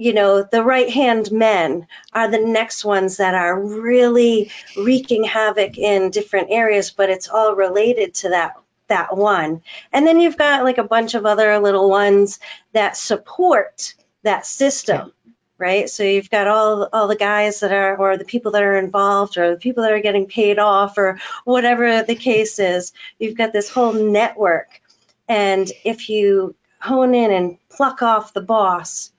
you 0.00 0.14
know, 0.14 0.42
the 0.42 0.64
right 0.64 0.88
hand 0.88 1.30
men 1.30 1.86
are 2.14 2.30
the 2.30 2.40
next 2.40 2.86
ones 2.86 3.18
that 3.18 3.34
are 3.34 3.60
really 3.60 4.50
wreaking 4.74 5.24
havoc 5.24 5.76
in 5.76 6.10
different 6.10 6.48
areas, 6.50 6.90
but 6.90 7.10
it's 7.10 7.28
all 7.28 7.54
related 7.54 8.14
to 8.14 8.30
that 8.30 8.54
that 8.88 9.14
one. 9.14 9.62
And 9.92 10.06
then 10.06 10.18
you've 10.18 10.38
got 10.38 10.64
like 10.64 10.78
a 10.78 10.84
bunch 10.84 11.14
of 11.14 11.26
other 11.26 11.58
little 11.58 11.90
ones 11.90 12.40
that 12.72 12.96
support 12.96 13.94
that 14.22 14.46
system. 14.46 15.12
Right, 15.58 15.90
so 15.90 16.02
you've 16.02 16.30
got 16.30 16.46
all 16.46 16.88
all 16.90 17.06
the 17.06 17.14
guys 17.14 17.60
that 17.60 17.70
are, 17.70 17.94
or 17.94 18.16
the 18.16 18.24
people 18.24 18.52
that 18.52 18.62
are 18.62 18.78
involved, 18.78 19.36
or 19.36 19.50
the 19.50 19.60
people 19.60 19.82
that 19.82 19.92
are 19.92 20.00
getting 20.00 20.24
paid 20.24 20.58
off, 20.58 20.96
or 20.96 21.18
whatever 21.44 22.02
the 22.02 22.14
case 22.14 22.58
is. 22.58 22.94
You've 23.18 23.36
got 23.36 23.52
this 23.52 23.68
whole 23.68 23.92
network, 23.92 24.80
and 25.28 25.70
if 25.84 26.08
you 26.08 26.54
hone 26.80 27.14
in 27.14 27.30
and 27.30 27.58
pluck 27.68 28.00
off 28.00 28.32
the 28.32 28.40
boss, 28.40 29.12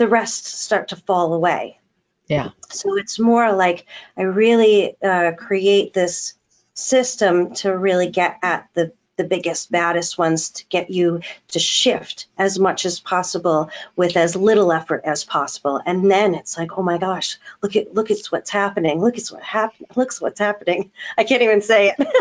the 0.00 0.08
rest 0.08 0.46
start 0.46 0.88
to 0.88 0.96
fall 0.96 1.34
away. 1.34 1.78
Yeah. 2.26 2.50
So 2.70 2.96
it's 2.96 3.18
more 3.18 3.52
like 3.52 3.84
I 4.16 4.22
really 4.22 4.96
uh, 5.02 5.32
create 5.32 5.92
this 5.92 6.32
system 6.72 7.52
to 7.56 7.76
really 7.76 8.08
get 8.08 8.38
at 8.42 8.70
the 8.72 8.92
the 9.18 9.24
biggest, 9.24 9.70
baddest 9.70 10.16
ones 10.16 10.48
to 10.48 10.64
get 10.70 10.88
you 10.88 11.20
to 11.48 11.58
shift 11.58 12.28
as 12.38 12.58
much 12.58 12.86
as 12.86 12.98
possible 13.00 13.68
with 13.94 14.16
as 14.16 14.34
little 14.34 14.72
effort 14.72 15.02
as 15.04 15.24
possible. 15.24 15.78
And 15.84 16.10
then 16.10 16.34
it's 16.34 16.56
like, 16.56 16.78
oh 16.78 16.82
my 16.82 16.96
gosh, 16.96 17.36
look 17.62 17.76
at 17.76 17.92
look 17.92 18.10
at 18.10 18.24
what's 18.30 18.48
happening. 18.48 19.02
Look 19.02 19.18
at 19.18 19.28
what 19.28 19.42
happening. 19.42 19.90
Looks 19.94 20.18
what's 20.18 20.40
happening. 20.40 20.92
I 21.18 21.24
can't 21.24 21.42
even 21.42 21.60
say 21.60 21.94
it. 21.96 22.08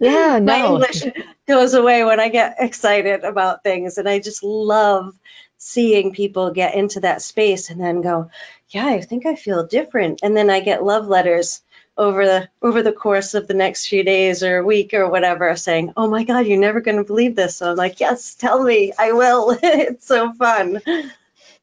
Yeah, 0.00 0.38
no. 0.38 0.44
my 0.52 0.64
English 0.64 1.02
goes 1.48 1.74
away 1.74 2.04
when 2.04 2.20
I 2.20 2.28
get 2.28 2.58
excited 2.60 3.24
about 3.24 3.64
things, 3.64 3.98
and 3.98 4.08
I 4.08 4.20
just 4.20 4.44
love 4.44 5.12
seeing 5.58 6.12
people 6.12 6.52
get 6.52 6.74
into 6.74 7.00
that 7.00 7.20
space 7.20 7.70
and 7.70 7.80
then 7.80 8.00
go, 8.00 8.30
yeah, 8.70 8.86
I 8.86 9.00
think 9.00 9.26
I 9.26 9.34
feel 9.34 9.66
different. 9.66 10.20
And 10.22 10.36
then 10.36 10.50
I 10.50 10.60
get 10.60 10.84
love 10.84 11.06
letters 11.06 11.60
over 11.96 12.24
the 12.24 12.48
over 12.62 12.82
the 12.82 12.92
course 12.92 13.34
of 13.34 13.48
the 13.48 13.54
next 13.54 13.88
few 13.88 14.04
days 14.04 14.44
or 14.44 14.64
week 14.64 14.94
or 14.94 15.10
whatever 15.10 15.56
saying, 15.56 15.92
"Oh 15.96 16.08
my 16.08 16.22
god, 16.22 16.46
you're 16.46 16.56
never 16.56 16.80
going 16.80 16.98
to 16.98 17.04
believe 17.04 17.34
this." 17.34 17.56
So 17.56 17.72
I'm 17.72 17.76
like, 17.76 17.98
"Yes, 17.98 18.36
tell 18.36 18.62
me. 18.62 18.92
I 18.96 19.12
will." 19.12 19.58
it's 19.62 20.06
so 20.06 20.32
fun. 20.32 20.80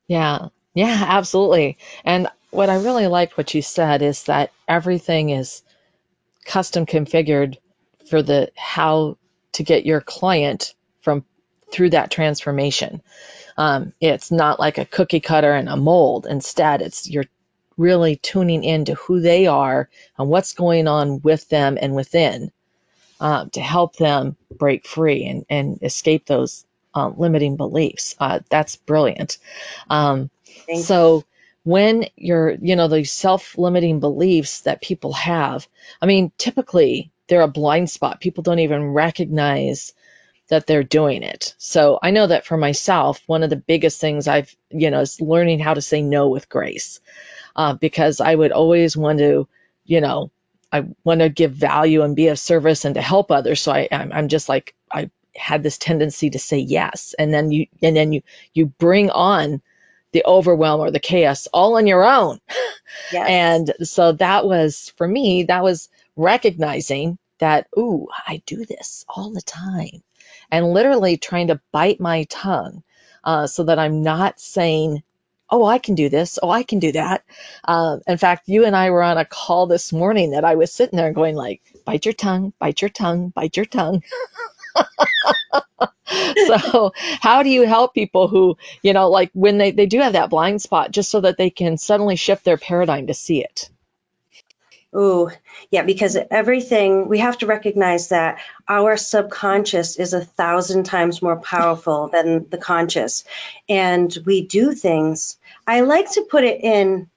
Yeah. 0.07 0.49
Yeah, 0.73 1.05
absolutely. 1.07 1.77
And 2.03 2.27
what 2.51 2.69
I 2.69 2.75
really 2.83 3.07
liked 3.07 3.37
what 3.37 3.53
you 3.53 3.61
said 3.61 4.01
is 4.01 4.25
that 4.25 4.51
everything 4.67 5.29
is 5.29 5.63
custom 6.45 6.85
configured 6.85 7.57
for 8.09 8.21
the 8.21 8.51
how 8.55 9.17
to 9.53 9.63
get 9.63 9.85
your 9.85 10.01
client 10.01 10.75
through 11.71 11.91
that 11.91 12.11
transformation. 12.11 13.01
Um, 13.57 13.93
it's 14.01 14.31
not 14.31 14.59
like 14.59 14.77
a 14.77 14.85
cookie 14.85 15.19
cutter 15.19 15.53
and 15.53 15.69
a 15.69 15.77
mold. 15.77 16.27
Instead, 16.29 16.81
it's 16.81 17.09
you're 17.09 17.25
really 17.77 18.15
tuning 18.15 18.63
into 18.63 18.95
who 18.95 19.19
they 19.19 19.47
are 19.47 19.89
and 20.17 20.29
what's 20.29 20.53
going 20.53 20.87
on 20.87 21.21
with 21.21 21.47
them 21.49 21.77
and 21.81 21.95
within 21.95 22.51
uh, 23.19 23.45
to 23.51 23.61
help 23.61 23.95
them 23.95 24.35
break 24.57 24.85
free 24.85 25.25
and, 25.25 25.45
and 25.49 25.79
escape 25.81 26.25
those 26.25 26.65
uh, 26.93 27.09
limiting 27.09 27.57
beliefs. 27.57 28.15
Uh, 28.19 28.39
that's 28.49 28.75
brilliant. 28.77 29.37
Um, 29.89 30.29
so 30.81 31.25
when 31.63 32.07
you're, 32.15 32.51
you 32.51 32.75
know, 32.75 32.87
these 32.87 33.11
self-limiting 33.11 33.99
beliefs 33.99 34.61
that 34.61 34.81
people 34.81 35.13
have, 35.13 35.67
I 36.01 36.05
mean, 36.05 36.31
typically 36.37 37.11
they're 37.27 37.41
a 37.41 37.47
blind 37.47 37.89
spot. 37.89 38.21
People 38.21 38.43
don't 38.43 38.59
even 38.59 38.93
recognize 38.93 39.93
that 40.49 40.67
they're 40.67 40.83
doing 40.83 41.23
it. 41.23 41.55
So 41.57 41.99
I 42.01 42.11
know 42.11 42.27
that 42.27 42.45
for 42.45 42.57
myself, 42.57 43.21
one 43.27 43.43
of 43.43 43.49
the 43.49 43.55
biggest 43.55 43.99
things 44.01 44.27
I've, 44.27 44.55
you 44.69 44.91
know, 44.91 45.01
is 45.01 45.21
learning 45.21 45.59
how 45.59 45.73
to 45.73 45.81
say 45.81 46.01
no 46.01 46.29
with 46.29 46.49
grace. 46.49 46.99
Uh, 47.55 47.73
because 47.73 48.21
I 48.21 48.35
would 48.35 48.51
always 48.51 48.97
want 48.97 49.19
to, 49.19 49.47
you 49.85 50.01
know, 50.01 50.31
I 50.71 50.85
want 51.03 51.21
to 51.21 51.29
give 51.29 51.53
value 51.53 52.03
and 52.03 52.15
be 52.15 52.27
of 52.27 52.39
service 52.39 52.85
and 52.85 52.95
to 52.95 53.01
help 53.01 53.31
others. 53.31 53.61
So 53.61 53.71
I, 53.71 53.87
I'm, 53.91 54.11
I'm 54.11 54.27
just 54.27 54.49
like, 54.49 54.75
I 54.91 55.09
had 55.35 55.63
this 55.63 55.77
tendency 55.77 56.29
to 56.31 56.39
say 56.39 56.59
yes 56.59 57.13
and 57.19 57.33
then 57.33 57.51
you 57.51 57.67
and 57.81 57.95
then 57.95 58.13
you 58.13 58.21
you 58.53 58.67
bring 58.67 59.09
on 59.09 59.61
the 60.13 60.23
overwhelm 60.25 60.79
or 60.79 60.91
the 60.91 60.99
chaos 60.99 61.47
all 61.47 61.75
on 61.77 61.87
your 61.87 62.05
own 62.05 62.39
yes. 63.11 63.27
and 63.29 63.73
so 63.83 64.13
that 64.13 64.45
was 64.45 64.93
for 64.97 65.07
me 65.07 65.43
that 65.43 65.63
was 65.63 65.89
recognizing 66.15 67.17
that 67.39 67.67
ooh 67.77 68.07
i 68.25 68.41
do 68.45 68.65
this 68.65 69.05
all 69.09 69.31
the 69.31 69.41
time 69.41 70.01
and 70.55 70.73
literally 70.73 71.17
trying 71.17 71.47
to 71.49 71.61
bite 71.73 71.99
my 72.01 72.25
tongue 72.25 72.83
uh, 73.25 73.47
so 73.47 73.65
that 73.65 73.79
i'm 73.79 74.03
not 74.03 74.39
saying 74.39 75.03
oh 75.51 75.65
i 75.65 75.79
can 75.79 75.95
do 75.95 76.09
this. 76.09 76.39
Oh 76.43 76.49
i 76.51 76.63
can 76.63 76.79
do 76.79 76.93
that. 76.93 77.23
Uh, 77.65 77.97
in 78.07 78.17
fact 78.19 78.49
you 78.49 78.65
and 78.65 78.75
i 78.75 78.91
were 78.91 79.03
on 79.03 79.19
a 79.19 79.25
call 79.25 79.67
this 79.67 79.93
morning 79.93 80.31
that 80.31 80.45
i 80.45 80.55
was 80.55 80.73
sitting 80.73 80.97
there 80.97 81.13
going 81.13 81.35
like 81.35 81.61
bite 81.85 82.05
your 82.05 82.13
tongue 82.13 82.53
bite 82.59 82.81
your 82.81 82.89
tongue 82.89 83.29
bite 83.29 83.57
your 83.57 83.67
tongue. 83.67 84.03
So 86.47 86.93
how 87.21 87.43
do 87.43 87.49
you 87.49 87.67
help 87.67 87.93
people 87.95 88.27
who 88.29 88.57
you 88.83 88.93
know 88.93 89.09
like 89.09 89.31
when 89.33 89.57
they, 89.59 89.71
they 89.71 89.87
do 89.87 89.99
have 89.99 90.13
that 90.13 90.29
blind 90.31 90.61
spot 90.61 90.91
just 90.91 91.11
so 91.11 91.21
that 91.21 91.37
they 91.37 91.51
can 91.51 91.77
suddenly 91.77 92.17
shift 92.17 92.45
their 92.45 92.57
paradigm 92.57 93.07
to 93.07 93.15
see 93.15 93.43
it 93.43 93.69
Oh, 94.97 95.29
yeah, 95.71 95.83
because 95.83 96.17
everything, 96.31 97.09
we 97.09 97.19
have 97.19 97.37
to 97.39 97.47
recognize 97.47 98.07
that 98.09 98.39
our 98.69 98.95
subconscious 98.95 99.97
is 99.97 100.13
a 100.13 100.23
thousand 100.23 100.85
times 100.85 101.21
more 101.21 101.35
powerful 101.35 102.07
than 102.07 102.47
the 102.49 102.57
conscious. 102.57 103.25
And 103.67 104.17
we 104.25 104.47
do 104.47 104.73
things. 104.73 105.37
I 105.67 105.81
like 105.81 106.11
to 106.11 106.21
put 106.21 106.45
it 106.45 106.61
in 106.63 107.09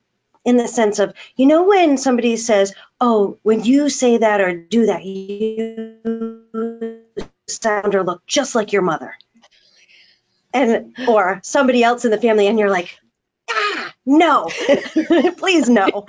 in 0.44 0.56
the 0.56 0.66
sense 0.66 0.98
of, 0.98 1.14
you 1.36 1.46
know, 1.46 1.64
when 1.64 1.98
somebody 1.98 2.36
says, 2.36 2.74
oh, 3.00 3.38
when 3.42 3.64
you 3.64 3.88
say 3.90 4.18
that 4.18 4.40
or 4.40 4.56
do 4.56 4.86
that, 4.86 5.04
you 5.04 5.98
sound 7.46 7.94
or 7.94 8.02
look 8.02 8.26
just 8.26 8.54
like 8.54 8.72
your 8.72 8.82
mother. 8.82 9.14
And 10.52 10.96
or 11.06 11.40
somebody 11.42 11.84
else 11.84 12.04
in 12.04 12.10
the 12.10 12.18
family, 12.18 12.46
and 12.46 12.58
you're 12.58 12.70
like, 12.70 12.98
no, 14.08 14.48
please 15.36 15.68
no. 15.68 16.06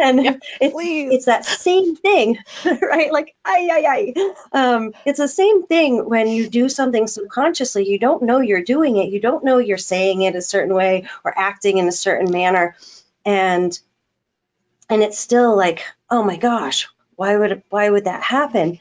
And 0.00 0.24
yeah, 0.24 0.36
it's, 0.62 0.74
it's 0.78 1.24
that 1.26 1.44
same 1.44 1.94
thing, 1.94 2.38
right? 2.64 3.12
Like, 3.12 3.36
ay, 3.44 3.68
ay, 3.70 3.86
ay. 3.86 4.34
Um, 4.52 4.94
it's 5.04 5.18
the 5.18 5.28
same 5.28 5.66
thing 5.66 6.08
when 6.08 6.26
you 6.28 6.48
do 6.48 6.70
something 6.70 7.06
subconsciously. 7.06 7.86
You 7.86 7.98
don't 7.98 8.22
know 8.22 8.40
you're 8.40 8.62
doing 8.62 8.96
it. 8.96 9.10
You 9.10 9.20
don't 9.20 9.44
know 9.44 9.58
you're 9.58 9.76
saying 9.76 10.22
it 10.22 10.34
a 10.34 10.40
certain 10.42 10.74
way 10.74 11.06
or 11.22 11.38
acting 11.38 11.76
in 11.76 11.86
a 11.86 11.92
certain 11.92 12.32
manner. 12.32 12.76
And 13.26 13.78
and 14.88 15.02
it's 15.02 15.18
still 15.18 15.54
like, 15.54 15.84
oh 16.10 16.22
my 16.22 16.36
gosh, 16.36 16.88
why 17.14 17.36
would 17.36 17.62
why 17.68 17.90
would 17.90 18.06
that 18.06 18.22
happen? 18.22 18.80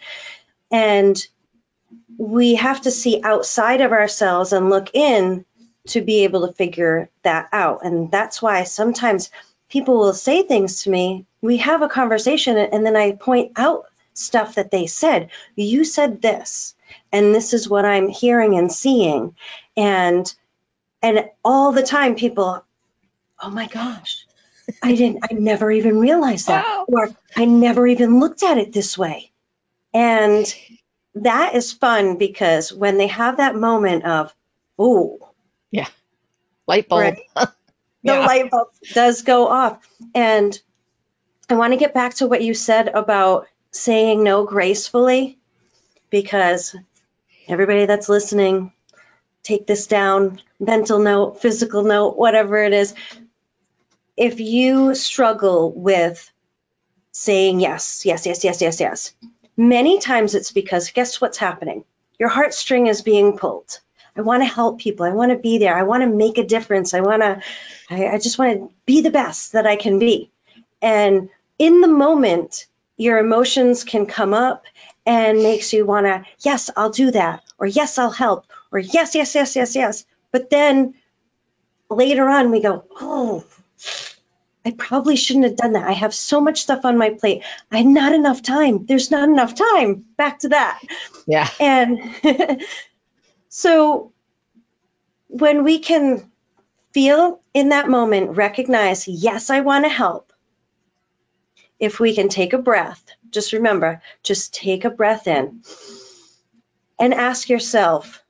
And 0.71 1.21
we 2.17 2.55
have 2.55 2.81
to 2.81 2.91
see 2.91 3.21
outside 3.23 3.81
of 3.81 3.91
ourselves 3.91 4.53
and 4.53 4.69
look 4.69 4.91
in 4.93 5.45
to 5.87 6.01
be 6.01 6.23
able 6.23 6.47
to 6.47 6.53
figure 6.53 7.09
that 7.23 7.49
out. 7.51 7.85
And 7.85 8.11
that's 8.11 8.41
why 8.41 8.63
sometimes 8.63 9.29
people 9.69 9.97
will 9.97 10.13
say 10.13 10.43
things 10.43 10.83
to 10.83 10.89
me. 10.89 11.25
We 11.41 11.57
have 11.57 11.81
a 11.81 11.89
conversation, 11.89 12.57
and 12.57 12.85
then 12.85 12.95
I 12.95 13.13
point 13.13 13.53
out 13.57 13.85
stuff 14.13 14.55
that 14.55 14.71
they 14.71 14.87
said. 14.87 15.29
You 15.55 15.83
said 15.83 16.21
this, 16.21 16.75
and 17.11 17.33
this 17.33 17.53
is 17.53 17.67
what 17.67 17.85
I'm 17.85 18.07
hearing 18.07 18.57
and 18.57 18.71
seeing. 18.71 19.35
And 19.75 20.33
and 21.01 21.29
all 21.43 21.73
the 21.73 21.83
time 21.83 22.15
people, 22.15 22.63
oh 23.41 23.49
my 23.49 23.67
gosh, 23.67 24.25
I 24.81 24.95
didn't 24.95 25.25
I 25.29 25.33
never 25.33 25.69
even 25.71 25.99
realized 25.99 26.47
that. 26.47 26.65
Wow. 26.65 26.85
Or 26.87 27.09
I 27.35 27.45
never 27.45 27.85
even 27.87 28.19
looked 28.19 28.43
at 28.43 28.57
it 28.57 28.71
this 28.71 28.97
way. 28.97 29.31
And 29.93 30.53
that 31.15 31.55
is 31.55 31.73
fun 31.73 32.17
because 32.17 32.71
when 32.71 32.97
they 32.97 33.07
have 33.07 33.37
that 33.37 33.55
moment 33.55 34.05
of, 34.05 34.33
oh, 34.79 35.32
yeah, 35.73 35.87
light 36.67 36.87
bulb, 36.87 37.01
right, 37.01 37.19
the 37.35 37.49
yeah. 38.03 38.25
light 38.25 38.51
bulb 38.51 38.67
does 38.93 39.23
go 39.23 39.47
off. 39.47 39.85
And 40.13 40.57
I 41.49 41.55
want 41.55 41.73
to 41.73 41.79
get 41.79 41.93
back 41.93 42.13
to 42.15 42.27
what 42.27 42.43
you 42.43 42.53
said 42.53 42.87
about 42.89 43.47
saying 43.71 44.23
no 44.23 44.45
gracefully 44.45 45.39
because 46.11 46.75
everybody 47.47 47.87
that's 47.87 48.07
listening, 48.07 48.71
take 49.41 49.65
this 49.65 49.87
down 49.87 50.39
mental 50.59 50.99
note, 50.99 51.41
physical 51.41 51.83
note, 51.83 52.17
whatever 52.17 52.63
it 52.63 52.73
is. 52.73 52.93
If 54.15 54.39
you 54.39 54.93
struggle 54.93 55.73
with 55.73 56.31
saying 57.11 57.59
yes, 57.59 58.05
yes, 58.05 58.27
yes, 58.27 58.43
yes, 58.43 58.61
yes, 58.61 58.79
yes, 58.79 59.13
Many 59.57 59.99
times 59.99 60.35
it's 60.35 60.51
because 60.51 60.91
guess 60.91 61.19
what's 61.19 61.37
happening? 61.37 61.83
Your 62.19 62.29
heartstring 62.29 62.89
is 62.89 63.01
being 63.01 63.37
pulled. 63.37 63.79
I 64.15 64.21
want 64.21 64.43
to 64.43 64.47
help 64.47 64.79
people. 64.79 65.05
I 65.05 65.11
want 65.11 65.31
to 65.31 65.37
be 65.37 65.57
there. 65.57 65.75
I 65.75 65.83
want 65.83 66.03
to 66.03 66.07
make 66.07 66.37
a 66.37 66.45
difference. 66.45 66.93
I 66.93 67.01
want 67.01 67.21
to, 67.21 67.41
I, 67.89 68.07
I 68.07 68.17
just 68.19 68.37
want 68.37 68.59
to 68.59 68.75
be 68.85 69.01
the 69.01 69.11
best 69.11 69.53
that 69.53 69.65
I 69.65 69.75
can 69.75 69.99
be. 69.99 70.31
And 70.81 71.29
in 71.57 71.81
the 71.81 71.87
moment, 71.87 72.67
your 72.97 73.17
emotions 73.17 73.83
can 73.83 74.05
come 74.05 74.33
up 74.33 74.65
and 75.05 75.39
makes 75.39 75.73
you 75.73 75.85
want 75.85 76.05
to, 76.05 76.25
yes, 76.39 76.69
I'll 76.75 76.91
do 76.91 77.11
that, 77.11 77.43
or 77.57 77.67
yes, 77.67 77.97
I'll 77.97 78.11
help, 78.11 78.45
or 78.71 78.79
yes, 78.79 79.15
yes, 79.15 79.35
yes, 79.35 79.55
yes, 79.55 79.75
yes. 79.75 80.05
But 80.31 80.49
then 80.49 80.93
later 81.89 82.27
on, 82.29 82.51
we 82.51 82.61
go, 82.61 82.85
oh, 82.99 83.45
I 84.65 84.71
probably 84.71 85.15
shouldn't 85.15 85.45
have 85.45 85.57
done 85.57 85.73
that. 85.73 85.87
I 85.87 85.91
have 85.91 86.13
so 86.13 86.39
much 86.39 86.61
stuff 86.61 86.85
on 86.85 86.97
my 86.97 87.09
plate. 87.09 87.43
I 87.71 87.77
had 87.77 87.85
not 87.85 88.13
enough 88.13 88.41
time. 88.41 88.85
There's 88.85 89.11
not 89.11 89.27
enough 89.27 89.55
time. 89.55 90.05
Back 90.15 90.39
to 90.39 90.49
that. 90.49 90.81
Yeah. 91.27 91.49
And 91.59 92.15
so 93.55 94.11
when 95.27 95.63
we 95.63 95.77
can 95.77 96.31
feel 96.91 97.39
in 97.53 97.69
that 97.69 97.87
moment, 97.87 98.35
recognize, 98.35 99.07
yes, 99.07 99.51
I 99.51 99.59
want 99.59 99.85
to 99.85 99.89
help. 99.89 100.33
If 101.79 101.99
we 101.99 102.15
can 102.15 102.29
take 102.29 102.53
a 102.53 102.57
breath, 102.57 103.05
just 103.29 103.53
remember, 103.53 104.01
just 104.23 104.55
take 104.55 104.85
a 104.85 104.89
breath 104.89 105.27
in 105.27 105.61
and 106.97 107.13
ask 107.13 107.47
yourself, 107.47 108.23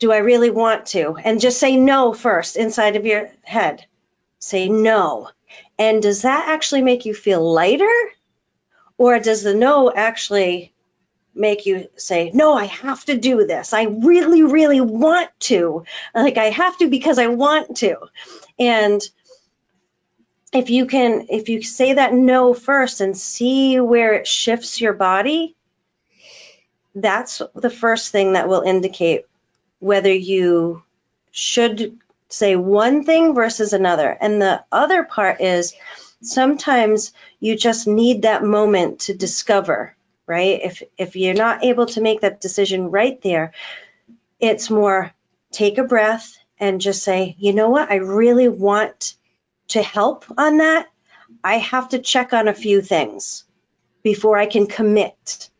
do 0.00 0.10
I 0.10 0.18
really 0.18 0.50
want 0.50 0.86
to? 0.86 1.16
And 1.16 1.40
just 1.40 1.60
say 1.60 1.76
no 1.76 2.12
first 2.12 2.56
inside 2.56 2.96
of 2.96 3.06
your 3.06 3.30
head 3.44 3.86
say 4.40 4.68
no. 4.68 5.28
And 5.78 6.02
does 6.02 6.22
that 6.22 6.48
actually 6.48 6.82
make 6.82 7.06
you 7.06 7.14
feel 7.14 7.52
lighter? 7.52 7.94
Or 8.98 9.20
does 9.20 9.44
the 9.44 9.54
no 9.54 9.92
actually 9.94 10.73
make 11.34 11.66
you 11.66 11.88
say, 11.96 12.30
no, 12.32 12.54
I 12.54 12.66
have 12.66 13.04
to 13.06 13.16
do 13.16 13.46
this. 13.46 13.72
I 13.72 13.84
really, 13.84 14.42
really 14.42 14.80
want 14.80 15.30
to. 15.40 15.84
Like, 16.14 16.38
I 16.38 16.50
have 16.50 16.78
to 16.78 16.88
because 16.88 17.18
I 17.18 17.26
want 17.28 17.78
to. 17.78 17.96
And 18.58 19.02
if 20.52 20.70
you 20.70 20.86
can, 20.86 21.26
if 21.30 21.48
you 21.48 21.62
say 21.62 21.94
that 21.94 22.14
no 22.14 22.54
first 22.54 23.00
and 23.00 23.16
see 23.16 23.80
where 23.80 24.14
it 24.14 24.26
shifts 24.26 24.80
your 24.80 24.92
body, 24.92 25.56
that's 26.94 27.42
the 27.54 27.70
first 27.70 28.12
thing 28.12 28.34
that 28.34 28.48
will 28.48 28.62
indicate 28.62 29.26
whether 29.80 30.12
you 30.12 30.82
should 31.32 31.98
say 32.28 32.54
one 32.56 33.04
thing 33.04 33.34
versus 33.34 33.72
another. 33.72 34.08
And 34.08 34.40
the 34.40 34.64
other 34.70 35.02
part 35.02 35.40
is 35.40 35.74
sometimes 36.22 37.12
you 37.40 37.56
just 37.56 37.86
need 37.86 38.22
that 38.22 38.44
moment 38.44 39.00
to 39.00 39.14
discover, 39.14 39.96
right? 40.26 40.60
If 40.62 40.82
if 40.98 41.16
you're 41.16 41.34
not 41.34 41.64
able 41.64 41.86
to 41.86 42.00
make 42.00 42.20
that 42.22 42.40
decision 42.40 42.90
right 42.90 43.20
there, 43.22 43.52
it's 44.40 44.70
more 44.70 45.12
take 45.52 45.78
a 45.78 45.84
breath 45.84 46.36
and 46.58 46.80
just 46.80 47.02
say, 47.02 47.36
"You 47.38 47.52
know 47.52 47.70
what? 47.70 47.90
I 47.90 47.96
really 47.96 48.48
want 48.48 49.14
to 49.68 49.82
help 49.82 50.24
on 50.36 50.58
that. 50.58 50.86
I 51.42 51.58
have 51.58 51.90
to 51.90 51.98
check 51.98 52.32
on 52.32 52.48
a 52.48 52.54
few 52.54 52.80
things 52.80 53.44
before 54.02 54.38
I 54.38 54.46
can 54.46 54.66
commit." 54.66 55.50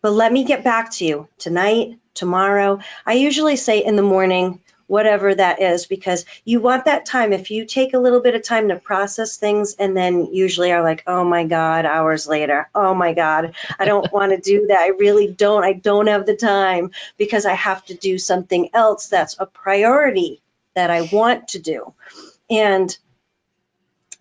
But 0.00 0.12
let 0.12 0.32
me 0.32 0.44
get 0.44 0.62
back 0.62 0.92
to 0.92 1.04
you 1.04 1.28
tonight, 1.38 1.98
tomorrow. 2.14 2.78
I 3.04 3.14
usually 3.14 3.56
say 3.56 3.84
in 3.84 3.96
the 3.96 4.02
morning 4.02 4.60
whatever 4.88 5.34
that 5.34 5.62
is, 5.62 5.86
because 5.86 6.26
you 6.44 6.60
want 6.60 6.86
that 6.86 7.06
time. 7.06 7.32
If 7.32 7.52
you 7.52 7.64
take 7.64 7.94
a 7.94 8.00
little 8.00 8.20
bit 8.20 8.34
of 8.34 8.42
time 8.42 8.68
to 8.68 8.76
process 8.76 9.36
things 9.36 9.76
and 9.78 9.96
then 9.96 10.34
usually 10.34 10.72
are 10.72 10.82
like, 10.82 11.04
oh 11.06 11.24
my 11.24 11.44
God, 11.44 11.86
hours 11.86 12.26
later, 12.26 12.68
oh 12.74 12.94
my 12.94 13.14
God, 13.14 13.54
I 13.78 13.84
don't 13.84 14.12
want 14.12 14.32
to 14.32 14.38
do 14.38 14.66
that. 14.68 14.80
I 14.80 14.88
really 14.88 15.32
don't. 15.32 15.64
I 15.64 15.74
don't 15.74 16.08
have 16.08 16.26
the 16.26 16.36
time 16.36 16.90
because 17.16 17.46
I 17.46 17.54
have 17.54 17.84
to 17.86 17.94
do 17.94 18.18
something 18.18 18.70
else 18.74 19.08
that's 19.08 19.36
a 19.38 19.46
priority 19.46 20.42
that 20.74 20.90
I 20.90 21.02
want 21.12 21.48
to 21.48 21.60
do. 21.60 21.94
And 22.50 22.96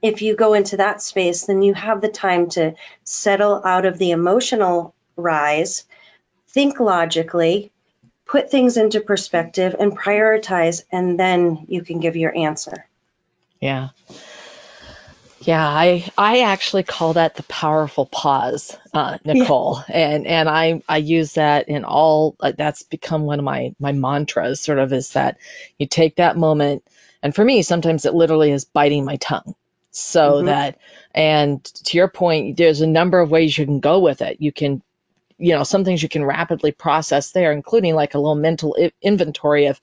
if 0.01 0.21
you 0.21 0.35
go 0.35 0.53
into 0.53 0.77
that 0.77 1.01
space, 1.01 1.45
then 1.45 1.61
you 1.61 1.73
have 1.73 2.01
the 2.01 2.09
time 2.09 2.49
to 2.51 2.75
settle 3.03 3.61
out 3.65 3.85
of 3.85 3.97
the 3.97 4.11
emotional 4.11 4.93
rise, 5.15 5.85
think 6.49 6.79
logically, 6.79 7.71
put 8.27 8.51
things 8.51 8.77
into 8.77 8.99
perspective 8.99 9.75
and 9.79 9.97
prioritize, 9.97 10.83
and 10.91 11.19
then 11.19 11.65
you 11.67 11.81
can 11.81 11.99
give 11.99 12.15
your 12.15 12.35
answer. 12.35 12.85
Yeah. 13.59 13.89
Yeah, 15.39 15.65
I 15.65 16.11
I 16.17 16.41
actually 16.41 16.83
call 16.83 17.13
that 17.13 17.35
the 17.35 17.43
powerful 17.43 18.05
pause, 18.05 18.75
uh, 18.93 19.17
Nicole, 19.23 19.81
yeah. 19.87 19.95
and 19.95 20.27
and 20.27 20.49
I 20.49 20.81
I 20.89 20.97
use 20.97 21.33
that 21.33 21.69
in 21.69 21.85
all. 21.85 22.35
Uh, 22.39 22.51
that's 22.57 22.83
become 22.83 23.21
one 23.21 23.39
of 23.39 23.45
my 23.45 23.73
my 23.79 23.93
mantras. 23.93 24.59
Sort 24.59 24.79
of 24.79 24.91
is 24.91 25.13
that 25.13 25.37
you 25.77 25.85
take 25.85 26.17
that 26.17 26.35
moment, 26.35 26.83
and 27.23 27.33
for 27.33 27.45
me, 27.45 27.61
sometimes 27.61 28.05
it 28.05 28.13
literally 28.13 28.51
is 28.51 28.65
biting 28.65 29.05
my 29.05 29.15
tongue, 29.15 29.55
so 29.91 30.33
mm-hmm. 30.33 30.47
that. 30.47 30.79
And 31.15 31.63
to 31.63 31.97
your 31.97 32.09
point, 32.09 32.57
there's 32.57 32.81
a 32.81 32.87
number 32.87 33.19
of 33.19 33.31
ways 33.31 33.57
you 33.57 33.65
can 33.65 33.79
go 33.79 33.99
with 33.99 34.21
it. 34.21 34.37
You 34.39 34.51
can, 34.51 34.83
you 35.37 35.53
know, 35.53 35.63
some 35.63 35.85
things 35.85 36.01
you 36.01 36.09
can 36.09 36.25
rapidly 36.25 36.71
process 36.71 37.31
there, 37.31 37.51
including 37.51 37.95
like 37.95 38.13
a 38.13 38.19
little 38.19 38.35
mental 38.35 38.75
I- 38.79 38.91
inventory 39.01 39.67
of 39.67 39.79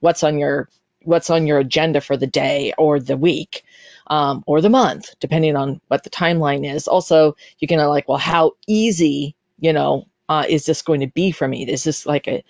what's 0.00 0.22
on 0.22 0.38
your 0.38 0.68
what's 1.02 1.30
on 1.30 1.46
your 1.46 1.58
agenda 1.58 2.00
for 2.00 2.16
the 2.16 2.26
day 2.26 2.74
or 2.76 3.00
the 3.00 3.16
week 3.16 3.64
um, 4.06 4.42
or 4.46 4.60
the 4.60 4.68
month, 4.68 5.14
depending 5.20 5.56
on 5.56 5.80
what 5.88 6.04
the 6.04 6.10
timeline 6.10 6.70
is. 6.70 6.88
Also, 6.88 7.36
you 7.58 7.68
can 7.68 7.78
like, 7.78 8.08
well, 8.08 8.18
how 8.18 8.52
easy, 8.66 9.34
you 9.58 9.72
know, 9.72 10.06
uh, 10.28 10.44
is 10.48 10.66
this 10.66 10.82
going 10.82 11.00
to 11.00 11.06
be 11.06 11.32
for 11.32 11.48
me? 11.48 11.66
Is 11.66 11.84
this 11.84 12.06
like 12.06 12.28
a, 12.28 12.44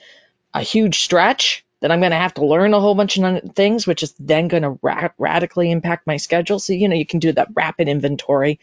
a 0.52 0.62
huge 0.62 0.98
stretch 1.00 1.64
that 1.80 1.90
I'm 1.90 2.00
going 2.00 2.10
to 2.10 2.16
have 2.16 2.34
to 2.34 2.44
learn 2.44 2.74
a 2.74 2.80
whole 2.80 2.94
bunch 2.94 3.18
of 3.18 3.54
things, 3.54 3.86
which 3.86 4.02
is 4.02 4.14
then 4.18 4.48
going 4.48 4.64
to 4.64 4.78
ra- 4.82 5.10
radically 5.16 5.70
impact 5.70 6.06
my 6.06 6.16
schedule? 6.16 6.58
So, 6.58 6.72
you 6.72 6.88
know, 6.88 6.96
you 6.96 7.06
can 7.06 7.20
do 7.20 7.32
that 7.32 7.48
rapid 7.54 7.88
inventory, 7.88 8.58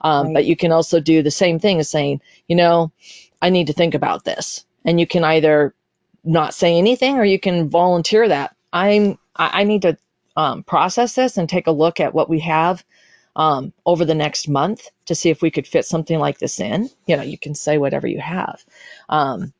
um, 0.00 0.26
right. 0.26 0.34
but 0.34 0.44
you 0.44 0.56
can 0.56 0.70
also 0.70 1.00
do 1.00 1.22
the 1.22 1.30
same 1.30 1.58
thing 1.58 1.80
as 1.80 1.88
saying, 1.88 2.20
you 2.46 2.56
know, 2.56 2.92
I 3.40 3.50
need 3.50 3.68
to 3.68 3.72
think 3.72 3.94
about 3.94 4.24
this. 4.24 4.64
And 4.84 4.98
you 4.98 5.06
can 5.06 5.24
either 5.24 5.74
not 6.24 6.54
say 6.54 6.76
anything 6.76 7.16
or 7.16 7.24
you 7.24 7.40
can 7.40 7.68
volunteer 7.68 8.28
that. 8.28 8.54
I'm, 8.72 9.18
I, 9.34 9.60
I 9.60 9.64
need 9.64 9.82
to 9.82 9.98
um, 10.36 10.62
process 10.62 11.14
this 11.14 11.36
and 11.36 11.48
take 11.48 11.66
a 11.66 11.72
look 11.72 12.00
at 12.00 12.14
what 12.14 12.28
we 12.28 12.40
have 12.40 12.84
um, 13.36 13.72
over 13.86 14.04
the 14.04 14.14
next 14.14 14.48
month 14.48 14.88
to 15.06 15.14
see 15.14 15.30
if 15.30 15.42
we 15.42 15.50
could 15.50 15.66
fit 15.66 15.84
something 15.84 16.18
like 16.18 16.38
this 16.38 16.60
in. 16.60 16.90
You 17.06 17.16
know, 17.16 17.22
you 17.22 17.38
can 17.38 17.54
say 17.54 17.78
whatever 17.78 18.06
you 18.06 18.20
have. 18.20 18.64
Um, 19.08 19.52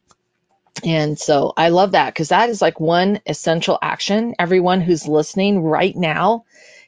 and 0.84 1.18
so 1.18 1.52
I 1.56 1.68
love 1.68 1.92
that 1.92 2.12
because 2.12 2.28
that 2.28 2.48
is 2.48 2.62
like 2.62 2.80
one 2.80 3.20
essential 3.26 3.78
action 3.82 4.34
everyone 4.38 4.80
who's 4.80 5.06
listening 5.06 5.62
right 5.62 5.94
now 5.94 6.44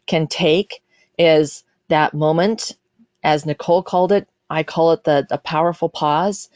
can 0.06 0.26
take 0.26 0.82
is 1.18 1.64
that 1.88 2.14
moment, 2.14 2.76
as 3.22 3.44
Nicole 3.44 3.82
called 3.82 4.12
it, 4.12 4.28
I 4.52 4.62
call 4.62 4.92
it 4.92 5.04
the, 5.04 5.26
the 5.28 5.38
powerful 5.38 5.88
pause. 5.88 6.48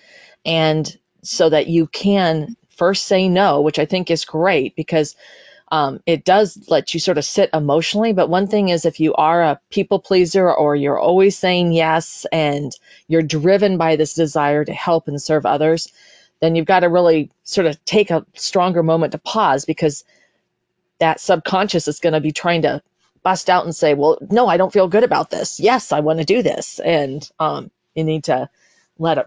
And 0.45 0.87
so 1.23 1.49
that 1.49 1.67
you 1.67 1.87
can 1.87 2.57
first 2.71 3.07
say 3.07 3.29
no, 3.29 3.63
which 3.63 3.79
I 3.79 3.87
think 3.87 4.11
is 4.11 4.25
great 4.25 4.77
because 4.77 5.17
um, 5.73 6.01
it 6.07 6.25
does 6.25 6.69
let 6.69 6.95
you 6.95 7.01
sort 7.01 7.19
of 7.19 7.25
sit 7.25 7.51
emotionally. 7.53 8.13
But 8.13 8.29
one 8.29 8.47
thing 8.47 8.69
is, 8.69 8.85
if 8.85 9.01
you 9.01 9.15
are 9.15 9.43
a 9.43 9.61
people 9.71 9.99
pleaser 9.99 10.53
or 10.53 10.77
you're 10.77 10.99
always 10.99 11.37
saying 11.37 11.73
yes 11.73 12.27
and 12.31 12.73
you're 13.09 13.23
driven 13.23 13.77
by 13.77 13.97
this 13.97 14.15
desire 14.15 14.65
to 14.65 14.73
help 14.73 15.09
and 15.09 15.21
serve 15.21 15.47
others, 15.47 15.93
then 16.41 16.55
you've 16.55 16.67
got 16.67 16.81
to 16.81 16.89
really 16.89 17.31
sort 17.43 17.67
of 17.67 17.83
take 17.85 18.11
a 18.11 18.27
stronger 18.35 18.83
moment 18.83 19.13
to 19.13 19.19
pause 19.19 19.65
because 19.65 20.05
that 21.01 21.19
subconscious 21.21 21.89
is 21.89 22.01
going 22.01 22.13
to 22.13 22.21
be 22.21 22.33
trying 22.33 22.63
to 22.63 22.83
bust 23.23 23.51
out 23.51 23.65
and 23.65 23.75
say, 23.75 23.95
well, 23.95 24.19
no, 24.31 24.47
I 24.47 24.57
don't 24.57 24.73
feel 24.73 24.87
good 24.87 25.03
about 25.03 25.31
this. 25.31 25.59
Yes, 25.59 25.91
I 25.91 26.01
want 26.01 26.21
to 26.21 26.25
do 26.25 26.43
this. 26.43 26.79
And 26.79 27.29
um, 27.41 27.73
you 27.97 28.05
need 28.05 28.25
to 28.25 28.49
let 28.99 29.19
it 29.19 29.27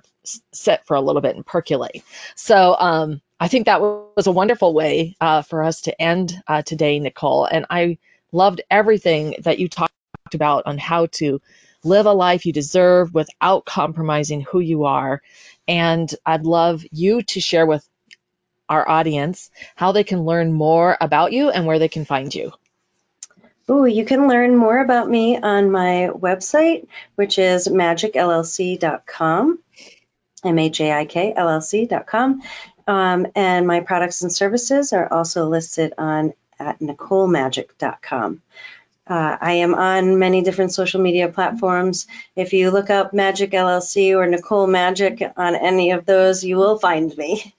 sit 0.54 0.82
for 0.86 0.96
a 0.96 1.02
little 1.02 1.22
bit 1.22 1.36
and 1.36 1.46
percolate. 1.46 2.04
So, 2.36 2.76
um, 2.80 3.22
I 3.42 3.48
think 3.48 3.66
that 3.66 3.82
was 3.82 4.28
a 4.28 4.32
wonderful 4.32 4.74
way 4.74 5.16
uh, 5.22 5.44
for 5.44 5.64
us 5.64 5.82
to 5.82 6.02
end 6.02 6.34
uh, 6.48 6.62
today, 6.62 7.00
Nicole. 7.00 7.46
And 7.46 7.66
I 7.70 7.98
loved 8.34 8.62
everything 8.70 9.36
that 9.44 9.60
you 9.60 9.70
talked 9.70 9.94
about 10.34 10.64
on 10.66 10.78
how 10.78 11.06
to 11.14 11.42
live 11.84 12.06
a 12.06 12.12
life 12.12 12.46
you 12.46 12.52
deserve 12.52 13.14
without 13.14 13.66
compromising 13.66 14.42
who 14.42 14.60
you 14.60 14.84
are. 14.84 15.22
And 15.68 16.14
I'd 16.26 16.46
love 16.46 16.84
you 16.92 17.22
to 17.24 17.40
share 17.40 17.66
with 17.66 17.88
our 18.68 18.88
audience 18.88 19.50
how 19.76 19.94
they 19.94 20.04
can 20.04 20.26
learn 20.26 20.52
more 20.52 20.98
about 21.00 21.32
you 21.32 21.50
and 21.50 21.66
where 21.66 21.80
they 21.80 21.88
can 21.88 22.06
find 22.06 22.34
you. 22.36 22.52
Ooh, 23.70 23.86
you 23.86 24.04
can 24.04 24.28
learn 24.28 24.56
more 24.56 24.80
about 24.80 25.08
me 25.10 25.38
on 25.38 25.70
my 25.70 26.10
website, 26.12 26.88
which 27.16 27.38
is 27.38 27.68
majikllc.com, 27.68 29.60
M-A-J-I-K-L-L-C.com. 30.44 32.42
Um, 32.88 33.28
and 33.36 33.68
my 33.68 33.82
products 33.82 34.24
and 34.24 34.34
services 34.34 34.94
are 34.94 35.14
also 35.14 35.48
listed 35.48 35.94
on 35.98 36.34
at 36.60 36.80
NicoleMajik.com. 36.80 38.42
Uh, 39.06 39.38
I 39.42 39.54
am 39.54 39.74
on 39.76 40.20
many 40.20 40.42
different 40.42 40.74
social 40.74 41.02
media 41.02 41.30
platforms. 41.30 42.08
If 42.36 42.54
you 42.54 42.72
look 42.72 42.90
up 42.90 43.12
Majik 43.12 43.52
LLC 43.52 44.16
or 44.16 44.28
Nicole 44.28 44.68
Majik 44.68 45.34
on 45.36 45.56
any 45.56 45.92
of 45.92 46.06
those, 46.06 46.44
you 46.44 46.58
will 46.58 46.80
find 46.80 47.16
me. 47.18 47.56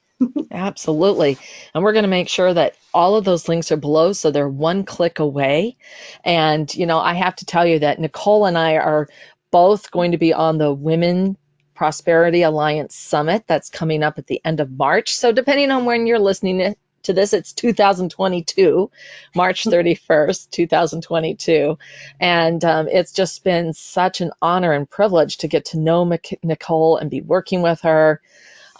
Absolutely. 0.51 1.37
And 1.73 1.83
we're 1.83 1.93
going 1.93 2.03
to 2.03 2.09
make 2.09 2.29
sure 2.29 2.53
that 2.53 2.75
all 2.93 3.15
of 3.15 3.25
those 3.25 3.47
links 3.47 3.71
are 3.71 3.77
below 3.77 4.13
so 4.13 4.31
they're 4.31 4.49
one 4.49 4.83
click 4.83 5.19
away. 5.19 5.77
And, 6.23 6.73
you 6.73 6.85
know, 6.85 6.99
I 6.99 7.13
have 7.13 7.35
to 7.37 7.45
tell 7.45 7.65
you 7.65 7.79
that 7.79 7.99
Nicole 7.99 8.45
and 8.45 8.57
I 8.57 8.77
are 8.77 9.07
both 9.51 9.91
going 9.91 10.11
to 10.11 10.17
be 10.17 10.33
on 10.33 10.57
the 10.57 10.73
Women 10.73 11.37
Prosperity 11.75 12.43
Alliance 12.43 12.95
Summit 12.95 13.43
that's 13.47 13.69
coming 13.69 14.03
up 14.03 14.17
at 14.17 14.27
the 14.27 14.41
end 14.45 14.59
of 14.59 14.71
March. 14.71 15.15
So, 15.15 15.31
depending 15.31 15.71
on 15.71 15.85
when 15.85 16.05
you're 16.05 16.19
listening 16.19 16.75
to 17.03 17.13
this, 17.13 17.33
it's 17.33 17.53
2022, 17.53 18.91
March 19.35 19.63
31st, 19.63 20.51
2022. 20.51 21.77
And 22.19 22.63
um, 22.63 22.87
it's 22.87 23.13
just 23.13 23.43
been 23.43 23.73
such 23.73 24.21
an 24.21 24.31
honor 24.41 24.71
and 24.71 24.89
privilege 24.89 25.37
to 25.37 25.47
get 25.47 25.65
to 25.65 25.79
know 25.79 26.17
Nicole 26.43 26.97
and 26.97 27.09
be 27.09 27.21
working 27.21 27.61
with 27.61 27.81
her. 27.81 28.21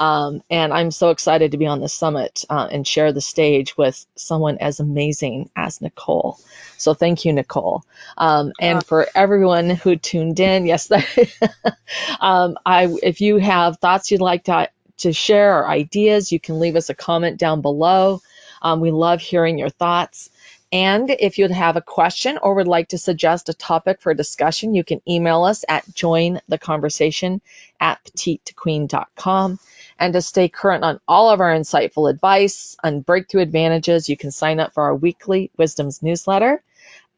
Um, 0.01 0.41
and 0.49 0.73
I'm 0.73 0.89
so 0.89 1.11
excited 1.11 1.51
to 1.51 1.59
be 1.59 1.67
on 1.67 1.79
the 1.79 1.87
summit 1.87 2.43
uh, 2.49 2.67
and 2.71 2.87
share 2.87 3.13
the 3.13 3.21
stage 3.21 3.77
with 3.77 4.03
someone 4.15 4.57
as 4.57 4.79
amazing 4.79 5.51
as 5.55 5.79
Nicole. 5.79 6.39
So 6.77 6.95
thank 6.95 7.23
you, 7.23 7.33
Nicole. 7.33 7.83
Um, 8.17 8.51
and 8.59 8.83
for 8.83 9.05
everyone 9.13 9.69
who 9.69 9.95
tuned 9.97 10.39
in, 10.39 10.65
yes, 10.65 10.91
um, 12.19 12.57
I, 12.65 12.91
if 13.03 13.21
you 13.21 13.37
have 13.37 13.77
thoughts 13.77 14.09
you'd 14.09 14.21
like 14.21 14.45
to, 14.45 14.71
to 14.97 15.13
share 15.13 15.59
or 15.59 15.67
ideas, 15.67 16.31
you 16.31 16.39
can 16.39 16.59
leave 16.59 16.75
us 16.75 16.89
a 16.89 16.95
comment 16.95 17.37
down 17.37 17.61
below. 17.61 18.23
Um, 18.63 18.79
we 18.79 18.89
love 18.89 19.21
hearing 19.21 19.59
your 19.59 19.69
thoughts. 19.69 20.31
And 20.71 21.11
if 21.11 21.37
you'd 21.37 21.51
have 21.51 21.75
a 21.75 21.81
question 21.81 22.39
or 22.41 22.55
would 22.55 22.67
like 22.67 22.87
to 22.89 22.97
suggest 22.97 23.49
a 23.49 23.53
topic 23.53 24.01
for 24.01 24.15
discussion, 24.15 24.73
you 24.73 24.83
can 24.83 25.01
email 25.07 25.43
us 25.43 25.65
at 25.69 25.85
jointheconversation 25.85 27.41
at 27.79 28.03
petitetoqueen.com. 28.05 29.59
And 30.01 30.13
to 30.13 30.21
stay 30.23 30.49
current 30.49 30.83
on 30.83 30.99
all 31.07 31.29
of 31.29 31.41
our 31.41 31.53
insightful 31.53 32.09
advice 32.09 32.75
on 32.83 33.01
breakthrough 33.01 33.43
advantages, 33.43 34.09
you 34.09 34.17
can 34.17 34.31
sign 34.31 34.59
up 34.59 34.73
for 34.73 34.81
our 34.81 34.95
weekly 34.95 35.51
wisdoms 35.57 36.01
newsletter 36.01 36.63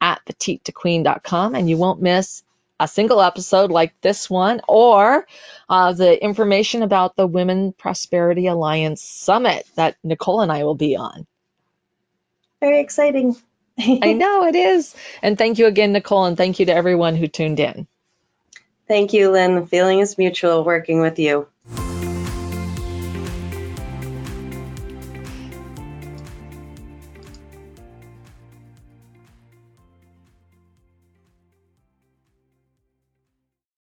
at 0.02 0.20
petitetoqueen.com 0.26 1.56
and 1.56 1.70
you 1.70 1.78
won't 1.78 2.02
miss 2.02 2.44
a 2.82 2.88
single 2.90 3.22
episode 3.22 3.72
like 3.72 3.94
this 4.02 4.30
one 4.30 4.60
or 4.68 5.26
uh, 5.70 5.94
the 5.94 6.22
information 6.22 6.84
about 6.84 7.16
the 7.16 7.26
Women 7.26 7.72
Prosperity 7.72 8.48
Alliance 8.48 9.02
Summit 9.02 9.66
that 9.76 9.96
Nicole 10.04 10.42
and 10.42 10.52
I 10.52 10.66
will 10.66 10.76
be 10.76 10.98
on. 10.98 11.26
Very 12.60 12.82
exciting. 12.82 13.38
I 13.80 14.12
know 14.18 14.46
it 14.46 14.56
is. 14.56 14.94
And 15.22 15.38
thank 15.38 15.58
you 15.58 15.68
again, 15.68 15.94
Nicole, 15.94 16.26
and 16.26 16.36
thank 16.36 16.60
you 16.60 16.66
to 16.66 16.76
everyone 16.76 17.16
who 17.16 17.28
tuned 17.28 17.62
in. 17.62 17.88
Thank 18.90 19.14
you, 19.14 19.32
Lynn. 19.32 19.56
The 19.56 19.66
feeling 19.66 20.00
is 20.00 20.18
mutual 20.18 20.66
working 20.66 21.00
with 21.00 21.18
you. 21.18 21.48